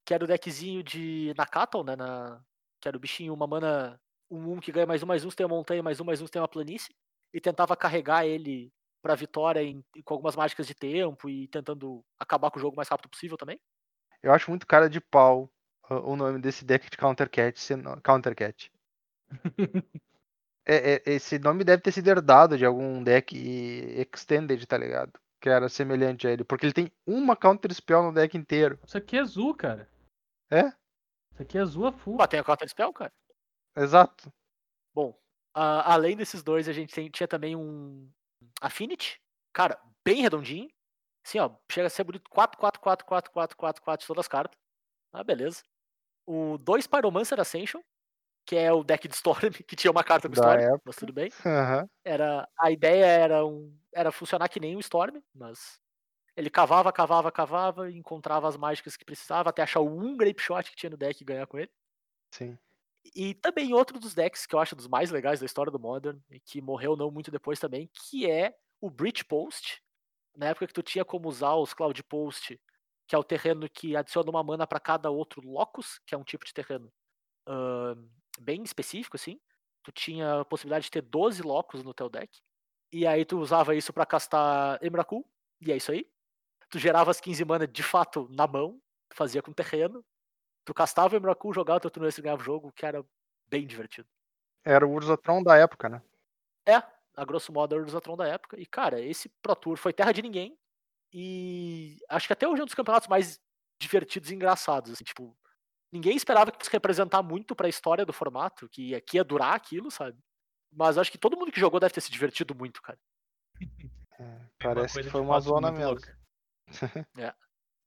[0.06, 1.96] que era o deckzinho de Nakato, né?
[1.96, 2.42] Na,
[2.82, 4.00] que era o bichinho, uma mana
[4.32, 6.42] 1-1 que ganha mais um, mais um, tem uma montanha, mais um, mais um, tem
[6.42, 6.96] uma planície.
[7.34, 8.72] E tentava carregar ele
[9.02, 12.78] pra vitória em- com algumas mágicas de tempo e tentando acabar com o jogo o
[12.78, 13.60] mais rápido possível também.
[14.24, 15.52] Eu acho muito cara de pau
[15.90, 17.60] uh, o nome desse deck de Counter Cat
[18.04, 18.72] Counter Cat.
[20.70, 23.34] É, é, esse nome deve ter sido herdado de algum deck
[24.14, 25.14] extended, tá ligado?
[25.42, 26.44] Que era semelhante a ele.
[26.44, 28.78] Porque ele tem uma Counter Spell no deck inteiro.
[28.86, 29.90] Isso aqui é azul, cara.
[30.52, 30.66] É?
[31.34, 32.18] Isso aqui é azul a full.
[32.18, 33.12] Pô, tem a Counter Spell, cara.
[33.78, 34.30] Exato.
[34.94, 35.18] Bom,
[35.56, 38.10] a- além desses dois, a gente tem- tinha também um
[38.62, 39.22] Affinity,
[39.54, 40.68] cara, bem redondinho.
[41.26, 42.30] Assim, ó, chega a ser bonito.
[42.30, 44.58] 4, 4, 4, 4, 4, 4, 4 de todas as cartas.
[45.14, 45.62] Ah, beleza.
[46.26, 47.82] O 2 Pyromancer Ascension,
[48.48, 50.82] que é o deck de Storm, que tinha uma carta com Da Storm, época.
[50.86, 51.30] mas tudo bem.
[51.46, 51.88] Aham.
[52.04, 55.80] Era, a ideia era, um, era funcionar que nem o Storm, mas
[56.36, 60.78] ele cavava, cavava, cavava, encontrava as mágicas que precisava, até achar um Grape Shot que
[60.78, 61.72] tinha no deck e ganhar com ele.
[62.32, 62.58] Sim.
[63.16, 66.20] E também outro dos decks que eu acho dos mais legais da história do Modern,
[66.30, 69.82] e que morreu não muito depois também, que é o Breach Post.
[70.36, 72.60] Na época que tu tinha como usar os Cloud Post,
[73.08, 76.24] que é o terreno que adiciona uma mana para cada outro locus, que é um
[76.24, 76.92] tipo de terreno
[77.48, 78.08] ahn,
[78.38, 79.40] bem específico, assim.
[79.84, 82.40] Tu tinha a possibilidade de ter 12 locus no teu deck.
[82.92, 85.26] E aí tu usava isso para castar Emrakul,
[85.62, 86.10] e é isso aí.
[86.70, 90.04] Tu gerava as 15 mana de fato na mão, tu fazia com terreno,
[90.66, 93.06] tu castava o Emrakul, jogava teu turno e ganhava o jogo, que era
[93.48, 94.08] bem divertido.
[94.64, 96.02] Era o Urzatron da época, né?
[96.66, 96.84] É,
[97.16, 98.60] a grosso modo era o Urzatron da época.
[98.60, 100.58] E, cara, esse Pro Tour foi terra de ninguém.
[101.14, 103.40] E acho que até hoje é um dos campeonatos mais
[103.80, 104.92] divertidos e engraçados.
[104.92, 105.36] Assim, tipo,
[105.92, 109.54] ninguém esperava que fosse representar muito pra história do formato, que ia, que ia durar
[109.54, 110.18] aquilo, sabe?
[110.72, 113.00] Mas acho que todo mundo que jogou deve ter se divertido muito, cara.
[114.20, 115.92] É, parece coisa que foi uma zona mesmo.
[115.92, 116.18] louca.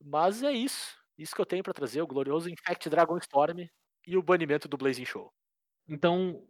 [0.03, 0.99] Mas é isso.
[1.19, 3.69] Isso que eu tenho pra trazer, o glorioso Infect Dragon Storm
[4.07, 5.31] e o banimento do Blazing Show.
[5.87, 6.47] Então,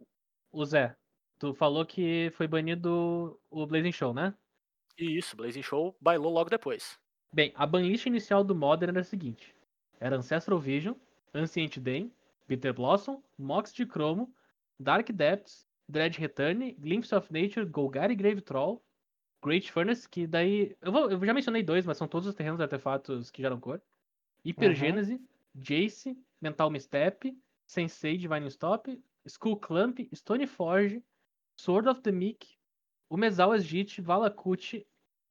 [0.51, 0.95] o Zé,
[1.37, 4.33] tu falou que foi banido o Blazing Show, né?
[4.97, 6.97] E isso, Blazing Show bailou logo depois.
[7.33, 9.53] Bem, a banlist inicial do Modern era a seguinte:
[9.99, 10.95] era Ancestral Vision,
[11.33, 12.11] Ancient Day,
[12.47, 14.33] Bitter Blossom, Mox de Chromo,
[14.79, 18.81] Dark Depths, Dread Return, Glimpse of Nature, Golgari Grave Troll,
[19.43, 20.75] Great Furnace, que daí.
[20.81, 23.81] Eu, vou- eu já mencionei dois, mas são todos os terrenos artefatos que geram cor.
[24.45, 25.21] Hypergênese,
[25.55, 31.03] Jace, Mental Misstep, Sensei Divine Stop, Skull Clamp, Stoneforge,
[31.55, 32.57] Sword of the Meek,
[33.09, 34.85] Umezawa Jit, Valakut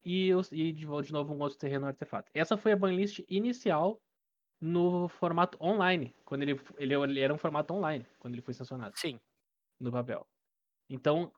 [0.05, 2.31] e, e de novo um outro terreno artefato.
[2.35, 4.01] Essa foi a banlist inicial
[4.61, 8.99] no formato online, quando ele, ele, ele era um formato online, quando ele foi sancionado
[8.99, 9.19] Sim.
[9.81, 10.27] no papel.
[10.89, 11.33] Então,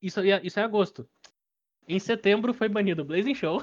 [0.00, 1.08] isso, é- isso é agosto.
[1.86, 3.60] Em setembro foi banido Blazing Show,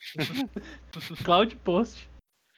[1.24, 2.08] Cloud Post,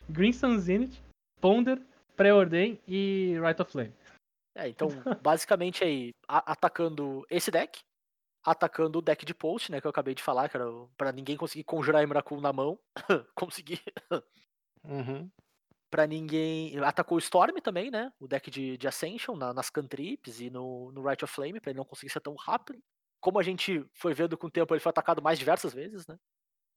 [0.08, 1.02] Green Sun Zenith,
[1.40, 1.82] Ponder,
[2.16, 3.92] Preordain e Right of Flame.
[4.54, 4.88] É, então,
[5.20, 7.80] basicamente aí, atacando esse deck,
[8.44, 11.12] atacando o deck de post, né, que eu acabei de falar, que era o- pra
[11.12, 12.78] ninguém conseguir conjurar Emrakul na mão,
[13.34, 13.82] conseguir,
[14.84, 15.28] Uhum.
[15.96, 20.40] Pra ninguém, atacou o Storm também, né, o deck de, de Ascension, na- nas cantrips
[20.40, 22.78] e no, no Right of Flame, pra ele não conseguir ser tão rápido.
[23.18, 26.18] Como a gente foi vendo com o tempo, ele foi atacado mais diversas vezes, né.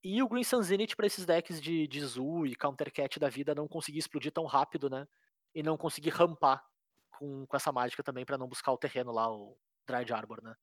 [0.02, 3.54] E o Green Sun Zenith pra esses decks de, de Zoo e Countercat da vida
[3.54, 5.06] não conseguir explodir tão rápido, né,
[5.54, 6.62] e não conseguir rampar
[7.18, 9.54] com, com essa mágica também pra não buscar o terreno lá, o
[9.86, 10.54] Dried Arbor, né.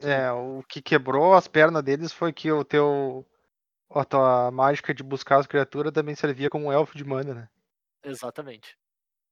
[0.00, 3.26] É, o que quebrou as pernas deles foi que o teu.
[3.90, 7.48] A tua mágica de buscar as criaturas também servia como um elfo de mana, né?
[8.04, 8.76] Exatamente.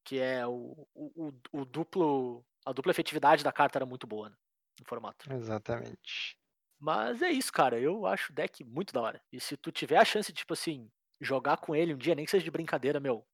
[0.05, 2.45] Que é o, o, o duplo.
[2.65, 4.37] A dupla efetividade da carta era muito boa né,
[4.81, 5.33] no formato.
[5.33, 6.37] Exatamente.
[6.79, 7.79] Mas é isso, cara.
[7.79, 9.23] Eu acho o deck muito da hora.
[9.33, 12.31] E se tu tiver a chance, tipo assim, jogar com ele um dia, nem que
[12.31, 13.25] seja de brincadeira, meu,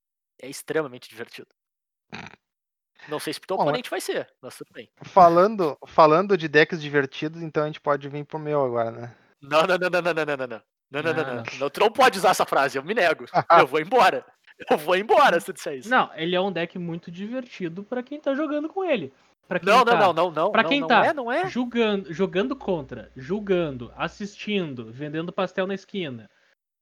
[0.41, 1.49] é extremamente divertido.
[3.09, 4.91] Não sei se pro teu Bom, oponente vai ser, mas tudo bem.
[5.05, 9.17] Falando, falando de decks divertidos, então a gente pode vir pro meu agora, né?
[9.41, 10.63] Não, não, não, não, não, não, não, não.
[10.91, 11.43] Não, não, não, não.
[11.59, 11.71] não.
[11.71, 13.27] Tu não pode usar essa frase, eu me nego.
[13.59, 14.25] eu vou embora.
[14.71, 15.89] Eu vou embora se tu disser isso.
[15.89, 19.13] Não, ele é um deck muito divertido pra quem tá jogando com ele.
[19.47, 20.53] Pra quem Não, tá não, não, não, não.
[20.53, 21.49] Pra não, quem não tá é, não é.
[21.49, 26.29] Julgando, jogando contra, julgando, assistindo, vendendo pastel na esquina,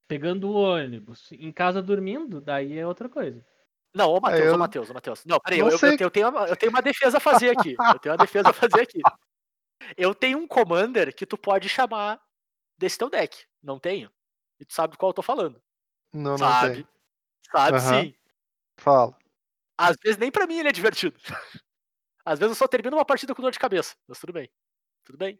[0.07, 3.45] pegando o ônibus, em casa dormindo, daí é outra coisa.
[3.95, 5.25] Não, ô Matheus, eu- ô Matheus, ô Matheus.
[5.25, 7.21] Não, peraí, Não eu, eu, eu tenho- eu tenho uma, eu tenho uma defesa a
[7.21, 7.75] fazer aqui.
[7.97, 9.01] Eu tenho uma defesa a fazer aqui.
[9.95, 12.19] Eu tenho um commander que tu pode chamar
[12.77, 13.45] desse teu deck.
[13.63, 14.11] Não tenho?
[14.59, 15.61] E tu sabe do qual eu tô falando.
[16.13, 16.85] Não, não sabe?
[17.51, 18.03] Sabe Aham.
[18.03, 18.13] sim.
[18.77, 19.17] Fala.
[19.77, 21.19] Às vezes nem pra mim ele é divertido.
[22.25, 23.95] Às vezes eu só termino uma partida com dor de cabeça.
[24.07, 24.49] Mas tudo bem.
[25.05, 25.39] Tudo bem.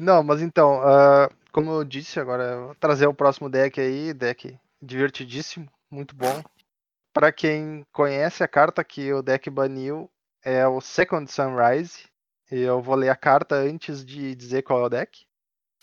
[0.00, 4.14] Não, mas então, ah, como eu disse, agora eu vou trazer o próximo deck aí,
[4.14, 6.42] deck divertidíssimo, muito bom.
[7.12, 10.10] Pra quem conhece a carta que o deck baniu,
[10.44, 12.04] é o Second Sunrise.
[12.50, 15.25] E eu vou ler a carta antes de dizer qual é o deck.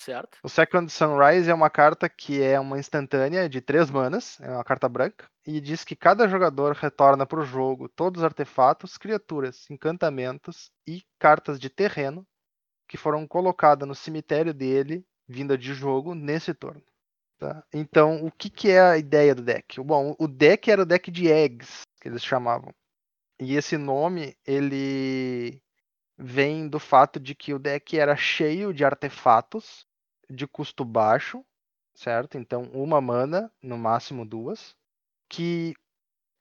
[0.04, 0.38] Certo?
[0.43, 4.64] O Second Sunrise é uma carta que é uma instantânea de 3 manas, é uma
[4.64, 9.66] carta branca, e diz que cada jogador retorna para o jogo todos os artefatos, criaturas,
[9.70, 12.28] encantamentos e cartas de terreno
[12.86, 16.84] que foram colocadas no cemitério dele, vinda de jogo, nesse turno.
[17.39, 17.64] tá?
[17.74, 19.80] Então, o que, que é a ideia do deck?
[19.80, 22.74] Bom, o deck era o deck de eggs, que eles chamavam.
[23.39, 25.62] E esse nome, ele
[26.18, 29.88] vem do fato de que o deck era cheio de artefatos
[30.34, 31.43] de custo baixo,
[31.93, 32.38] certo?
[32.38, 34.75] Então, uma mana, no máximo duas,
[35.29, 35.75] que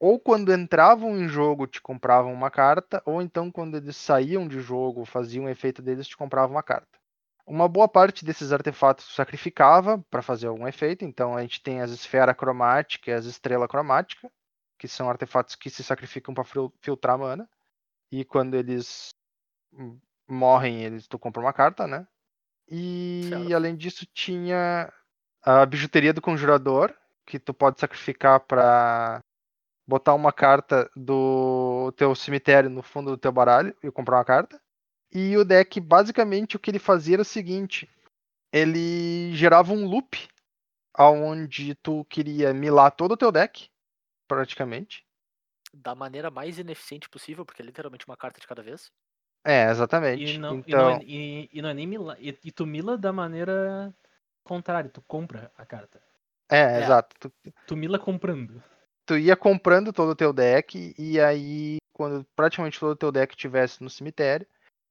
[0.00, 4.60] ou quando entravam em jogo te compravam uma carta, ou então quando eles saíam de
[4.60, 6.98] jogo, faziam o efeito deles, te compravam uma carta.
[7.46, 11.92] Uma boa parte desses artefatos sacrificava para fazer algum efeito, então a gente tem as
[11.92, 14.28] esfera cromática e as estrela cromática,
[14.76, 16.44] que são artefatos que se sacrificam para
[16.80, 17.48] filtrar mana.
[18.10, 19.14] E quando eles
[20.28, 22.06] morrem, eles tu compra uma carta, né?
[22.74, 23.54] E Certo.
[23.54, 24.90] além disso tinha
[25.42, 26.94] a bijuteria do conjurador,
[27.26, 29.22] que tu pode sacrificar para
[29.86, 34.58] botar uma carta do teu cemitério no fundo do teu baralho e comprar uma carta.
[35.12, 37.86] E o deck, basicamente, o que ele fazia era o seguinte:
[38.50, 40.26] ele gerava um loop
[40.94, 43.68] aonde tu queria milar todo o teu deck,
[44.26, 45.04] praticamente.
[45.74, 48.90] Da maneira mais ineficiente possível, porque é literalmente uma carta de cada vez.
[49.44, 50.34] É, exatamente.
[50.34, 52.64] E não, e, então, não é, e, e não é nem mila, e, e tu
[52.64, 53.92] mila da maneira
[54.44, 56.00] contrária, tu compra a carta.
[56.48, 56.80] é, É.
[56.80, 57.16] exato.
[57.18, 57.32] Tu-
[57.66, 58.62] Tu mila comprando.
[59.06, 63.36] tu ia comprando todo o teu deck e aí quando praticamente todo o teu deck
[63.36, 64.46] tivesse no cemitério,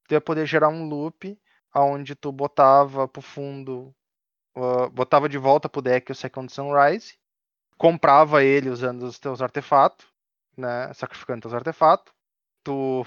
[0.07, 1.37] tu ia poder gerar um loop
[1.73, 3.93] aonde tu botava pro fundo,
[4.55, 7.17] uh, botava de volta pro deck o Second Sunrise,
[7.77, 10.05] comprava ele usando os teus artefatos,
[10.57, 12.13] né, sacrificando teus artefatos,
[12.63, 13.05] tu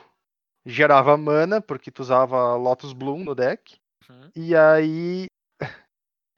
[0.64, 3.76] gerava mana porque tu usava Lotus Bloom no deck,
[4.08, 4.30] Uhum.
[4.36, 5.26] e aí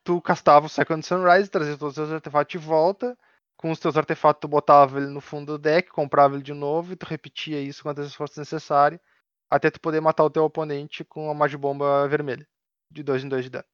[0.04, 3.16] tu castava o Second Sunrise, trazia todos os teus artefatos de volta.
[3.58, 6.92] Com os teus artefatos, tu botava ele no fundo do deck, comprava ele de novo
[6.92, 9.00] e tu repetia isso quantas vezes fosse necessário.
[9.50, 12.46] Até tu poder matar o teu oponente com a Magibomba vermelha.
[12.92, 13.64] De 2 em 2 de dano.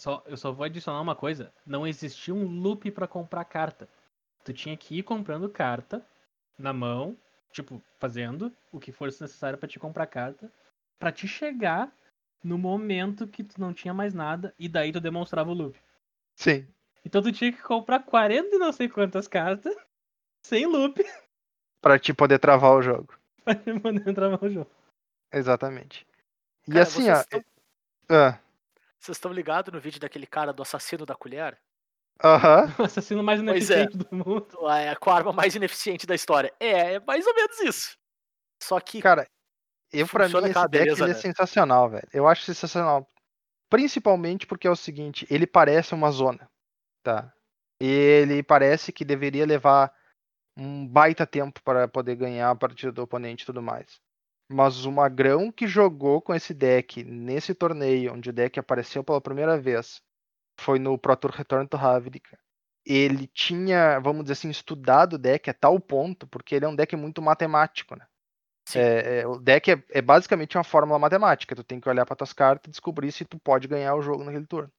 [0.00, 1.52] Só, eu só vou adicionar uma coisa.
[1.66, 3.88] Não existia um loop pra comprar carta.
[4.44, 6.04] Tu tinha que ir comprando carta
[6.56, 7.16] na mão,
[7.52, 10.52] tipo, fazendo o que fosse necessário pra te comprar carta,
[10.98, 11.92] pra te chegar
[12.42, 15.78] no momento que tu não tinha mais nada e daí tu demonstrava o loop.
[16.36, 16.66] Sim.
[17.04, 19.74] Então tu tinha que comprar 40 e não sei quantas cartas
[20.44, 21.02] sem loop
[21.80, 23.14] Pra te poder travar o jogo.
[23.44, 24.70] pra poder entrar no jogo.
[25.32, 26.06] Exatamente.
[26.66, 27.20] E Cara, assim, vocês ó.
[27.20, 27.44] estão-
[28.10, 28.38] ah,
[28.98, 31.56] Vocês estão ligados no vídeo daquele cara do assassino da colher?
[32.22, 32.66] Aham.
[32.78, 33.42] O assassino mais é.
[33.42, 34.68] ineficiente do mundo.
[34.70, 36.52] É, com a arma mais ineficiente da história.
[36.58, 37.96] É, é mais ou menos isso.
[38.62, 39.26] Só que Cara,
[39.92, 41.20] eu pra mim esse deck beleza, ele é né?
[41.20, 42.08] sensacional, velho.
[42.12, 43.06] Eu acho sensacional.
[43.70, 46.50] Principalmente porque é o seguinte, ele parece uma zona,
[47.02, 47.32] tá?
[47.80, 49.92] Ele parece que deveria levar
[50.56, 54.00] um baita tempo para poder ganhar a partida do oponente e tudo mais.
[54.50, 59.20] Mas o Magrão que jogou com esse deck nesse torneio, onde o deck apareceu pela
[59.20, 60.02] primeira vez,
[60.58, 62.38] foi no Pro Tour Return to Ravnica.
[62.84, 66.76] Ele tinha, vamos dizer assim, estudado o deck a tal ponto, porque ele é um
[66.76, 68.06] deck muito matemático, né?
[68.74, 71.54] É, é, o deck é, é basicamente uma fórmula matemática.
[71.54, 74.24] Tu tem que olhar para tuas cartas e descobrir se tu pode ganhar o jogo
[74.24, 74.70] naquele turno.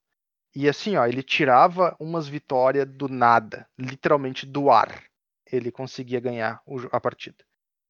[0.55, 5.03] E assim, ó, ele tirava umas vitórias do nada, literalmente do ar.
[5.51, 7.43] Ele conseguia ganhar o a partida.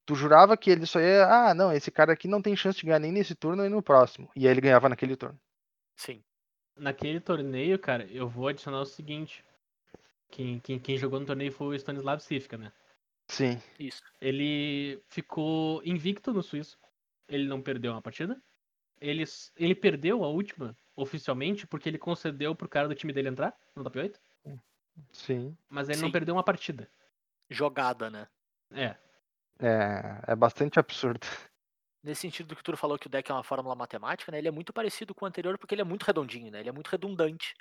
[0.06, 2.86] Tu jurava que ele só ia, ah, não, esse cara aqui não tem chance de
[2.86, 4.30] ganhar nem nesse turno nem no próximo.
[4.36, 5.40] E aí ele ganhava naquele turno.
[5.96, 6.24] sim.
[6.80, 9.44] Naquele torneio, cara, eu vou adicionar o seguinte.
[10.32, 12.72] Quem, quem, quem jogou no torneio foi o Stanislav Sifka, né?
[13.28, 13.62] Sim.
[13.78, 14.02] Isso.
[14.20, 16.78] Ele ficou invicto no Suíço.
[17.28, 18.42] Ele não perdeu uma partida.
[19.00, 19.24] Ele,
[19.56, 23.84] ele perdeu a última, oficialmente, porque ele concedeu pro cara do time dele entrar no
[23.84, 24.20] top 8.
[25.12, 25.58] Sim.
[25.70, 26.04] Mas ele Sim.
[26.04, 26.90] não perdeu uma partida.
[27.50, 28.28] Jogada, né?
[28.72, 28.96] É.
[29.60, 31.26] É, é bastante absurdo.
[32.02, 34.38] Nesse sentido do que o Turo falou que o deck é uma fórmula matemática, né?
[34.38, 36.62] Ele é muito parecido com o anterior porque ele é muito redondinho, né?
[36.62, 37.54] Ele é muito redundante.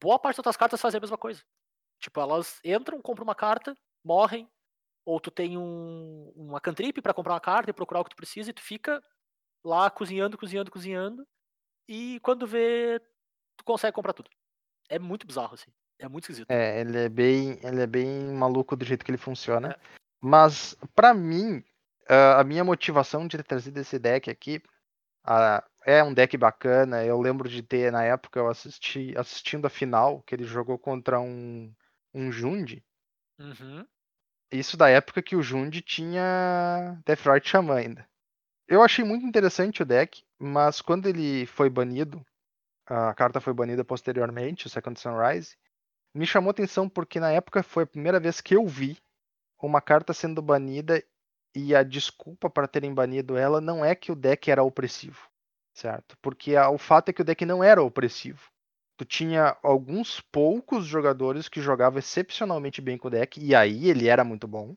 [0.00, 1.42] Boa parte das outras cartas fazem a mesma coisa.
[1.98, 3.74] Tipo, elas entram, compram uma carta,
[4.04, 4.48] morrem,
[5.04, 8.16] ou tu tem um, uma cantrip pra comprar uma carta e procurar o que tu
[8.16, 9.02] precisa e tu fica
[9.64, 11.26] lá cozinhando, cozinhando, cozinhando.
[11.88, 13.00] E quando vê,
[13.56, 14.30] tu consegue comprar tudo.
[14.88, 15.70] É muito bizarro, assim.
[15.98, 16.50] É muito esquisito.
[16.50, 19.72] É, ele é bem, ele é bem maluco do jeito que ele funciona.
[19.72, 20.00] É.
[20.20, 21.62] Mas pra mim,
[22.08, 24.62] a minha motivação de ter trazido esse deck aqui
[25.24, 27.04] ah, é um deck bacana.
[27.04, 31.20] Eu lembro de ter na época eu assisti assistindo a final que ele jogou contra
[31.20, 31.72] um
[32.12, 32.82] um Jund.
[33.38, 33.86] Uhum.
[34.50, 38.08] Isso da época que o Jund tinha Deathrite Shaman ainda.
[38.66, 42.24] Eu achei muito interessante o deck, mas quando ele foi banido,
[42.86, 45.56] a carta foi banida posteriormente, o Second Sunrise,
[46.14, 48.98] me chamou atenção porque na época foi a primeira vez que eu vi
[49.62, 51.02] uma carta sendo banida
[51.54, 55.28] e a desculpa para terem banido ela não é que o deck era opressivo,
[55.74, 56.16] certo?
[56.22, 58.50] Porque a- o fato é que o deck não era opressivo.
[58.96, 64.08] Tu tinha alguns poucos jogadores que jogavam excepcionalmente bem com o deck, e aí ele
[64.08, 64.76] era muito bom.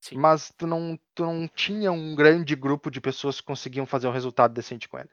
[0.00, 0.16] Sim.
[0.18, 4.12] Mas tu não, tu não tinha um grande grupo de pessoas que conseguiam fazer um
[4.12, 5.10] resultado decente com ele.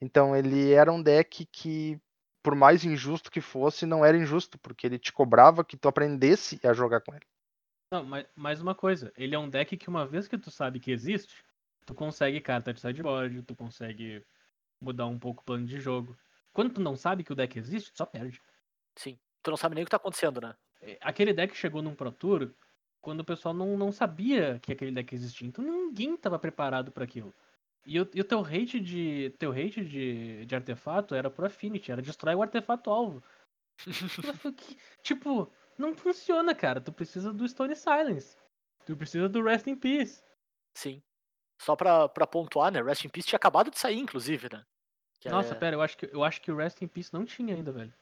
[0.00, 2.00] Então ele era um deck que,
[2.42, 6.60] por mais injusto que fosse, não era injusto, porque ele te cobrava que tu aprendesse
[6.66, 7.26] a jogar com ele.
[7.92, 9.12] Não, mas mais uma coisa.
[9.18, 11.44] Ele é um deck que uma vez que tu sabe que existe,
[11.84, 14.24] tu consegue carta de sideboard, tu consegue
[14.80, 16.16] mudar um pouco o plano de jogo.
[16.54, 18.40] Quando tu não sabe que o deck existe, tu só perde.
[18.96, 19.18] Sim.
[19.42, 20.54] Tu não sabe nem o que tá acontecendo, né?
[20.80, 22.54] É, Aquele deck chegou num Pro Tour
[23.02, 25.46] quando o pessoal não, não sabia que aquele deck existia.
[25.46, 27.34] Então ninguém tava preparado pra aquilo.
[27.84, 31.92] E o, e o teu rate de teu rate de, de artefato era pro Affinity,
[31.92, 33.22] era destrói o artefato alvo.
[35.02, 36.80] Tipo, não funciona, cara.
[36.80, 38.36] Tu precisa do Stone Silence.
[38.86, 40.22] Tu precisa do Rest in Peace.
[40.74, 41.02] Sim.
[41.60, 42.82] Só pra, pra pontuar, né?
[42.82, 44.64] Rest in Peace tinha acabado de sair, inclusive, né?
[45.20, 47.24] Que Nossa, é, pera, eu acho, que, eu acho que o Rest in Peace não
[47.24, 47.92] tinha ainda, velho.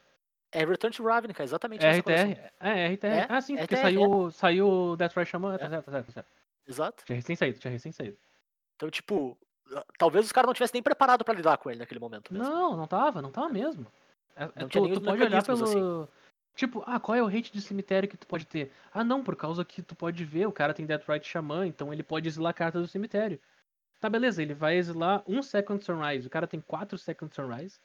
[0.53, 1.99] é Return to Ravnica, exatamente É.
[1.99, 2.51] RTR.
[2.59, 3.07] É, RTR.
[3.07, 5.59] É, ah, sim, porque RTR, saiu, saiu o Death Ray Shaman.
[5.59, 5.69] Tá É.
[5.69, 6.29] certo, tá certo, tá certo.
[6.67, 7.05] Exato.
[7.05, 8.17] Tinha recém saído, tinha recém saído.
[8.77, 9.37] Então, tipo,
[9.99, 12.33] talvez os caras não tivessem nem preparado pra lidar com ele naquele momento.
[12.33, 12.49] mesmo.
[12.49, 13.87] Não, não tava, não tava mesmo.
[14.35, 16.09] É- é- Não tu, nem tu os pode olhar pelo.
[16.55, 18.73] Tipo, ah, qual é o rate de cemitério que tu pode ter?
[18.93, 22.03] Ah, não, por causa que tu pode ver, o cara tem Deathright Xamã, então ele
[22.03, 23.41] pode exilar a carta do cemitério.
[24.01, 26.27] Tá, beleza, ele vai exilar um Second Sunrise.
[26.27, 27.79] O cara tem quatro Second Sunrise.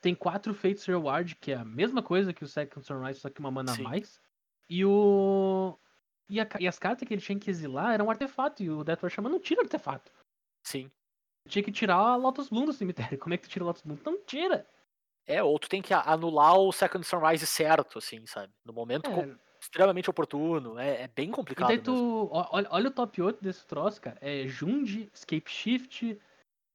[0.00, 3.40] Tem quatro Fates Reward, que é a mesma coisa que o Second Sunrise, só que
[3.40, 3.82] uma mana a Sim.
[3.82, 4.20] mais.
[4.68, 5.78] E o.
[6.28, 9.14] E, a e as cartas que ele tinha que exilar eram artefato, e o Deathright
[9.14, 10.12] Xamã não tira artefato.
[10.62, 10.90] Sim.
[11.48, 13.18] Tinha que tirar a Lotus Bloom do cemitério.
[13.18, 13.98] Como é que tu tira a Lotus Bloom?
[14.04, 14.66] Não tira!
[15.28, 18.52] É, ou tu tem que anular o Second Sunrise certo, assim, sabe?
[18.64, 20.78] No momento É, extremamente oportuno.
[20.78, 21.68] É, é bem E complicado.
[21.68, 21.94] daí mesmo.
[21.94, 22.28] tu.
[22.32, 24.16] Olha, olha o top 8 desse troço, cara.
[24.22, 26.18] É Jund, Escape Shift,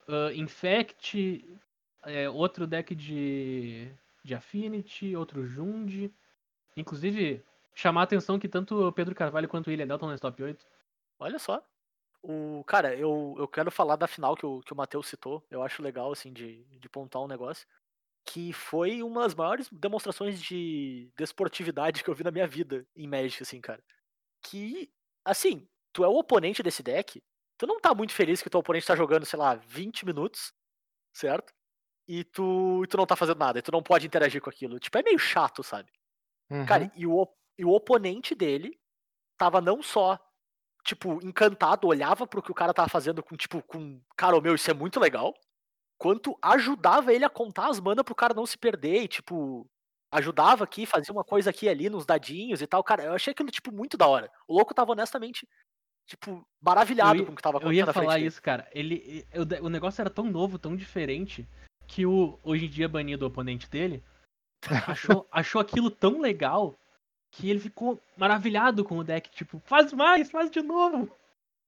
[0.07, 1.59] ah, Infect,
[2.05, 3.91] é, outro deck de.
[4.23, 6.13] de Affinity, outro Jund.
[6.77, 7.43] Inclusive,
[7.73, 10.65] chamar a atenção que tanto o Pedro Carvalho quanto o William Delton nesse top 8.
[11.19, 11.63] Olha só.
[12.21, 15.43] O, cara, eu, eu quero falar da final que o, que o Matheus citou.
[15.51, 17.67] Eu acho legal, assim, de, de pontar um negócio.
[18.25, 23.07] Que foi uma das maiores demonstrações de desportividade que eu vi na minha vida em
[23.07, 23.83] Magic, assim, cara.
[24.41, 24.91] Que,
[25.25, 27.21] assim, tu é o oponente desse deck,
[27.57, 30.53] tu não tá muito feliz que o teu oponente tá jogando, sei lá, 20 minutos,
[31.13, 31.53] certo?
[32.07, 34.79] E tu, e tu não tá fazendo nada, e tu não pode interagir com aquilo.
[34.79, 35.91] Tipo, é meio chato, sabe?
[36.49, 36.65] Uhum.
[36.65, 38.77] Cara, e o, e o oponente dele
[39.37, 40.19] tava não só,
[40.83, 44.55] tipo, encantado, olhava pro que o cara tava fazendo com, tipo, com, cara, ô meu,
[44.55, 45.33] isso é muito legal,
[46.03, 49.65] quanto ajudava ele a contar as manas pro cara não se perder, e, tipo,
[50.11, 53.49] ajudava aqui, fazia uma coisa aqui ali nos dadinhos e tal, cara, eu achei aquilo,
[53.49, 54.29] tipo, muito da hora.
[54.45, 55.47] O louco tava honestamente,
[56.05, 58.41] tipo, maravilhado Eu ia- com o que tava Eu acontecendo ia na frente falar isso,
[58.41, 58.67] cara.
[58.73, 61.47] Ele, e- o negócio era tão novo, tão diferente,
[61.87, 64.03] que o hoje em dia banido o oponente dele
[64.87, 66.77] achou, achou aquilo tão legal
[67.31, 69.31] que ele ficou maravilhado com o deck.
[69.31, 71.09] Tipo, faz mais, faz de novo.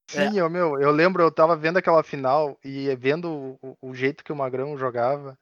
[0.08, 4.24] Sim, eu, meu, eu lembro, eu tava vendo aquela final e vendo o, o jeito
[4.24, 5.38] que o Magrão jogava.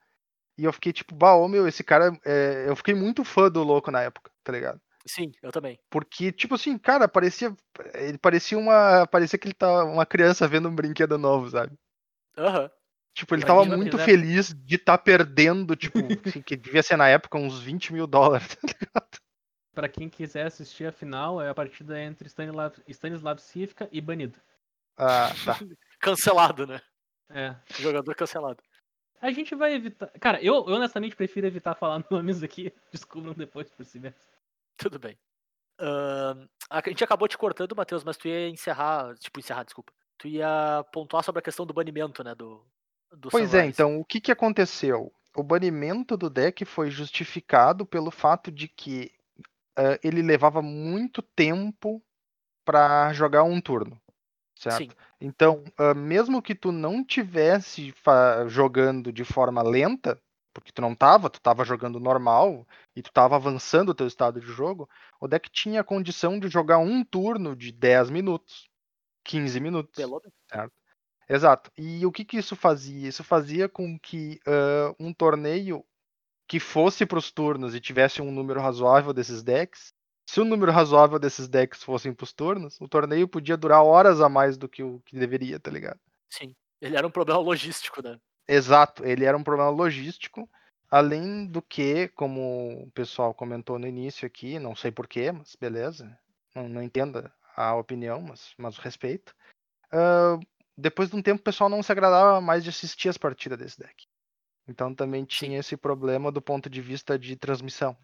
[0.57, 2.17] E eu fiquei tipo, bah, ô, meu, esse cara.
[2.25, 4.79] é, eu fiquei muito fã do louco na época, tá ligado?
[5.05, 5.77] Sim, eu também.
[5.89, 7.53] Porque, tipo assim, cara, parecia.
[7.93, 9.05] Ele parecia uma.
[9.07, 11.77] Parecia que ele tá uma criança vendo um brinquedo novo, sabe?
[12.37, 12.69] Aham.
[13.15, 16.97] Tipo, ele Imagina tava muito apesar- feliz de estar perdendo, tipo, assim, que devia ser
[16.97, 18.47] na época uns 20 mil dólares.
[18.55, 19.17] tá ligado?
[19.73, 24.39] Pra quem quiser assistir a final, é a partida entre Stanislav, Stanislav Sivka e Banido.
[24.97, 25.57] Ah, tá.
[25.99, 26.81] Cancelado, né?
[27.29, 27.55] É.
[27.79, 28.61] Jogador cancelado.
[29.21, 30.11] A gente vai evitar.
[30.19, 32.73] Cara, eu, eu honestamente prefiro evitar falar nomes aqui.
[32.91, 34.17] Descubram depois por si mesmo.
[34.77, 35.17] Tudo bem.
[35.79, 39.15] Ahn, a gente acabou te cortando, Matheus, mas tu ia encerrar.
[39.17, 39.91] Tipo, encerrar, desculpa.
[40.17, 42.35] Tu ia pontuar sobre a questão do banimento, né?
[42.35, 42.65] Do,
[43.11, 43.69] do Pois é, Sunrise.
[43.69, 45.11] então, o que que aconteceu?
[45.35, 49.11] O banimento do deck foi justificado pelo fato de que
[49.75, 52.03] ah, ele levava muito tempo
[52.63, 53.99] pra jogar um turno,
[54.63, 54.91] certo?
[54.91, 57.93] Sim, Então, ah, mesmo que tu não tivesse
[58.47, 60.19] jogando de forma lenta,
[60.53, 64.39] porque tu não tava, tu tava jogando normal e tu tava avançando o teu estado
[64.39, 64.87] de jogo,
[65.19, 68.69] o deck tinha a condição de jogar um turno de 10 minutos,
[69.25, 69.95] 15 minutos.
[69.95, 70.21] pelo
[71.27, 71.71] Exato.
[71.77, 73.07] E o que que isso fazia?
[73.07, 75.83] Isso fazia com que ah, um torneio
[76.47, 79.93] que fosse para os turnos e tivesse um número razoável desses decks,
[80.25, 84.21] se o número razoável desses decks fossem para os turnos, o torneio podia durar horas
[84.21, 85.99] a mais do que o que deveria, tá ligado?
[86.29, 86.55] Sim.
[86.81, 88.19] Ele era um problema logístico, né?
[88.47, 90.49] Exato, ele era um problema logístico,
[90.89, 96.17] além do que, como o pessoal comentou no início aqui, não sei porquê, mas beleza,
[96.53, 99.33] não, não entenda a opinião, mas, mas respeito.
[99.91, 100.37] ah,
[100.77, 103.79] depois de um tempo, o pessoal não se agradava mais de assistir as partidas desse
[103.79, 104.07] deck.
[104.67, 107.95] Então também tinha esse problema do ponto de vista de transmissão.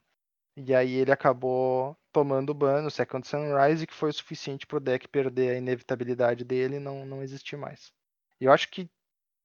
[0.62, 5.08] E aí ele acabou tomando ban no Second Sunrise, que foi o suficiente o deck
[5.08, 7.94] perder a inevitabilidade dele e não, não existir mais.
[8.42, 8.90] E eu acho que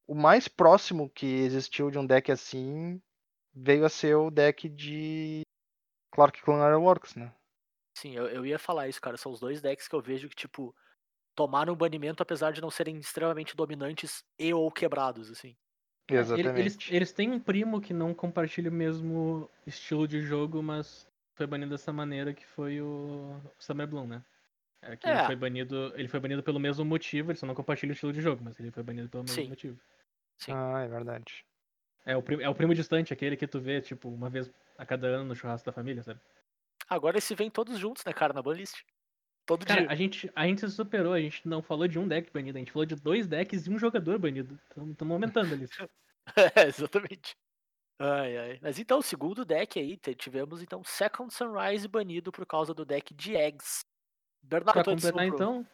[0.08, 3.00] o mais próximo que existiu de um deck assim
[3.54, 5.42] veio a ser o deck de
[6.10, 7.32] Clark Clan Ironworks, né?
[7.96, 9.16] Sim, eu, eu ia falar isso, cara.
[9.16, 10.74] São os dois decks que eu vejo que, tipo,
[11.36, 15.56] tomaram banimento apesar de não serem extremamente dominantes e ou quebrados, assim.
[16.10, 16.60] É, Exatamente.
[16.60, 21.46] Eles, eles têm um primo que não compartilha o mesmo estilo de jogo, mas foi
[21.46, 24.24] banido dessa maneira que foi o Summer Bloom, né?
[24.82, 25.12] É que É.
[25.14, 25.92] ele foi banido.
[25.96, 28.58] Ele foi banido pelo mesmo motivo, ele só não compartilha o estilo de jogo, mas
[28.60, 29.48] ele foi banido pelo mesmo Sim.
[29.48, 29.80] motivo.
[30.38, 30.52] Sim.
[30.52, 31.44] Ah, é verdade.
[32.06, 34.84] É o, primo, é o primo distante, aquele que tu vê, tipo, uma vez a
[34.84, 36.20] cada ano no churrasco da família, sabe?
[36.88, 38.82] Agora eles se vêm todos juntos, né, cara, na banlist.
[39.46, 39.90] Todo Cara, dia.
[39.90, 42.60] a gente, a gente se superou, a gente não falou de um deck banido, a
[42.60, 44.58] gente falou de dois decks e um jogador banido.
[44.70, 45.88] Estamos aumentando a lista.
[46.56, 47.36] É, exatamente.
[47.98, 48.58] Ai, ai.
[48.62, 53.12] Mas então, o segundo deck aí, tivemos então Second Sunrise banido por causa do deck
[53.14, 53.84] de Eggs.
[54.42, 55.66] Bernardo, Pra completar então,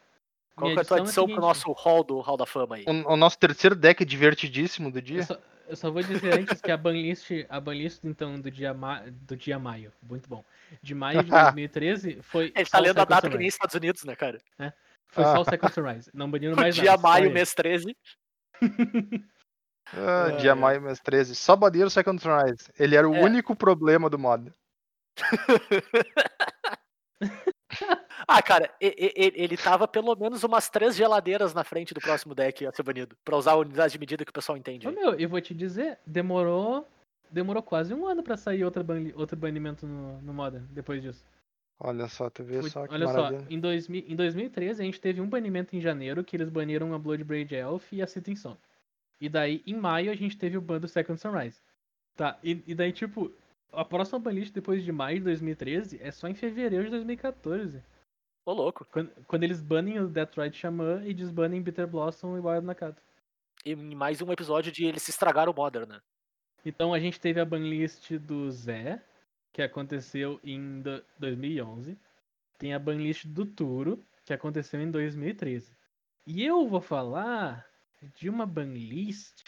[0.57, 2.47] Qual Minha que é a tua adição adição é pro nosso hall do Hall da
[2.47, 2.85] Fama aí?
[2.87, 5.23] O, o nosso terceiro deck divertidíssimo do Eu dia.
[5.25, 5.39] só,
[5.69, 9.37] eu só vou dizer antes que a banlist, a banlist então do dia, ma, do
[9.37, 10.45] dia maio, muito bom.
[10.83, 13.47] De maio de 2013 foi Ele tá lendo a data que nem.
[13.47, 14.39] Estados Unidos, né, cara?
[15.09, 16.11] Foi só o Second Sunrise.
[16.13, 17.01] Não baniram No mais dia nada.
[17.03, 17.35] só maio, ele.
[17.35, 17.97] mês 13.
[19.93, 20.55] Ah, É, dia é.
[20.55, 21.35] maio, mês 13.
[21.35, 22.65] Só baniram o Second Sunrise.
[22.79, 23.23] Ele era o É.
[23.23, 24.53] único problema do mod.
[28.33, 32.71] Ah, cara, ele tava pelo menos umas três geladeiras na frente do próximo deck a
[32.73, 33.17] ser banido.
[33.25, 34.87] Pra usar a unidade de medida que o pessoal entende.
[34.87, 36.87] Ô, meu, eu vou te dizer, demorou.
[37.29, 41.25] Demorou quase um ano pra sair outra ban- outro banimento no, no Modern depois disso.
[41.79, 43.47] Olha só, tu vê só que olha só, maravilha.
[43.49, 46.99] em, 2000, em 2013 a gente teve um banimento em janeiro que eles baniram a
[46.99, 48.57] Bloodbraid Elf e a Sitting Sun.
[49.21, 51.59] E daí, em maio, a gente teve o ban do Second Sunrise.
[52.17, 53.33] Tá, e, e daí, tipo,
[53.73, 57.83] a próxima banlist depois de maio de 2013 é só em fevereiro de 2014.
[58.45, 58.85] Ô, louco.
[58.91, 63.03] Quando, quando eles banem o Deathright Shaman e desbanem Bitter Blossom e Wild Nakata.
[63.65, 66.01] E em mais um episódio de eles se estragaram o Modern, né?
[66.65, 69.03] Então a gente teve a banlist do Zé,
[69.53, 71.99] que aconteceu em do- 2011.
[72.59, 75.73] Tem a banlist do Turo, que aconteceu em 2013.
[76.27, 77.67] E eu vou falar
[78.15, 79.43] de uma banlist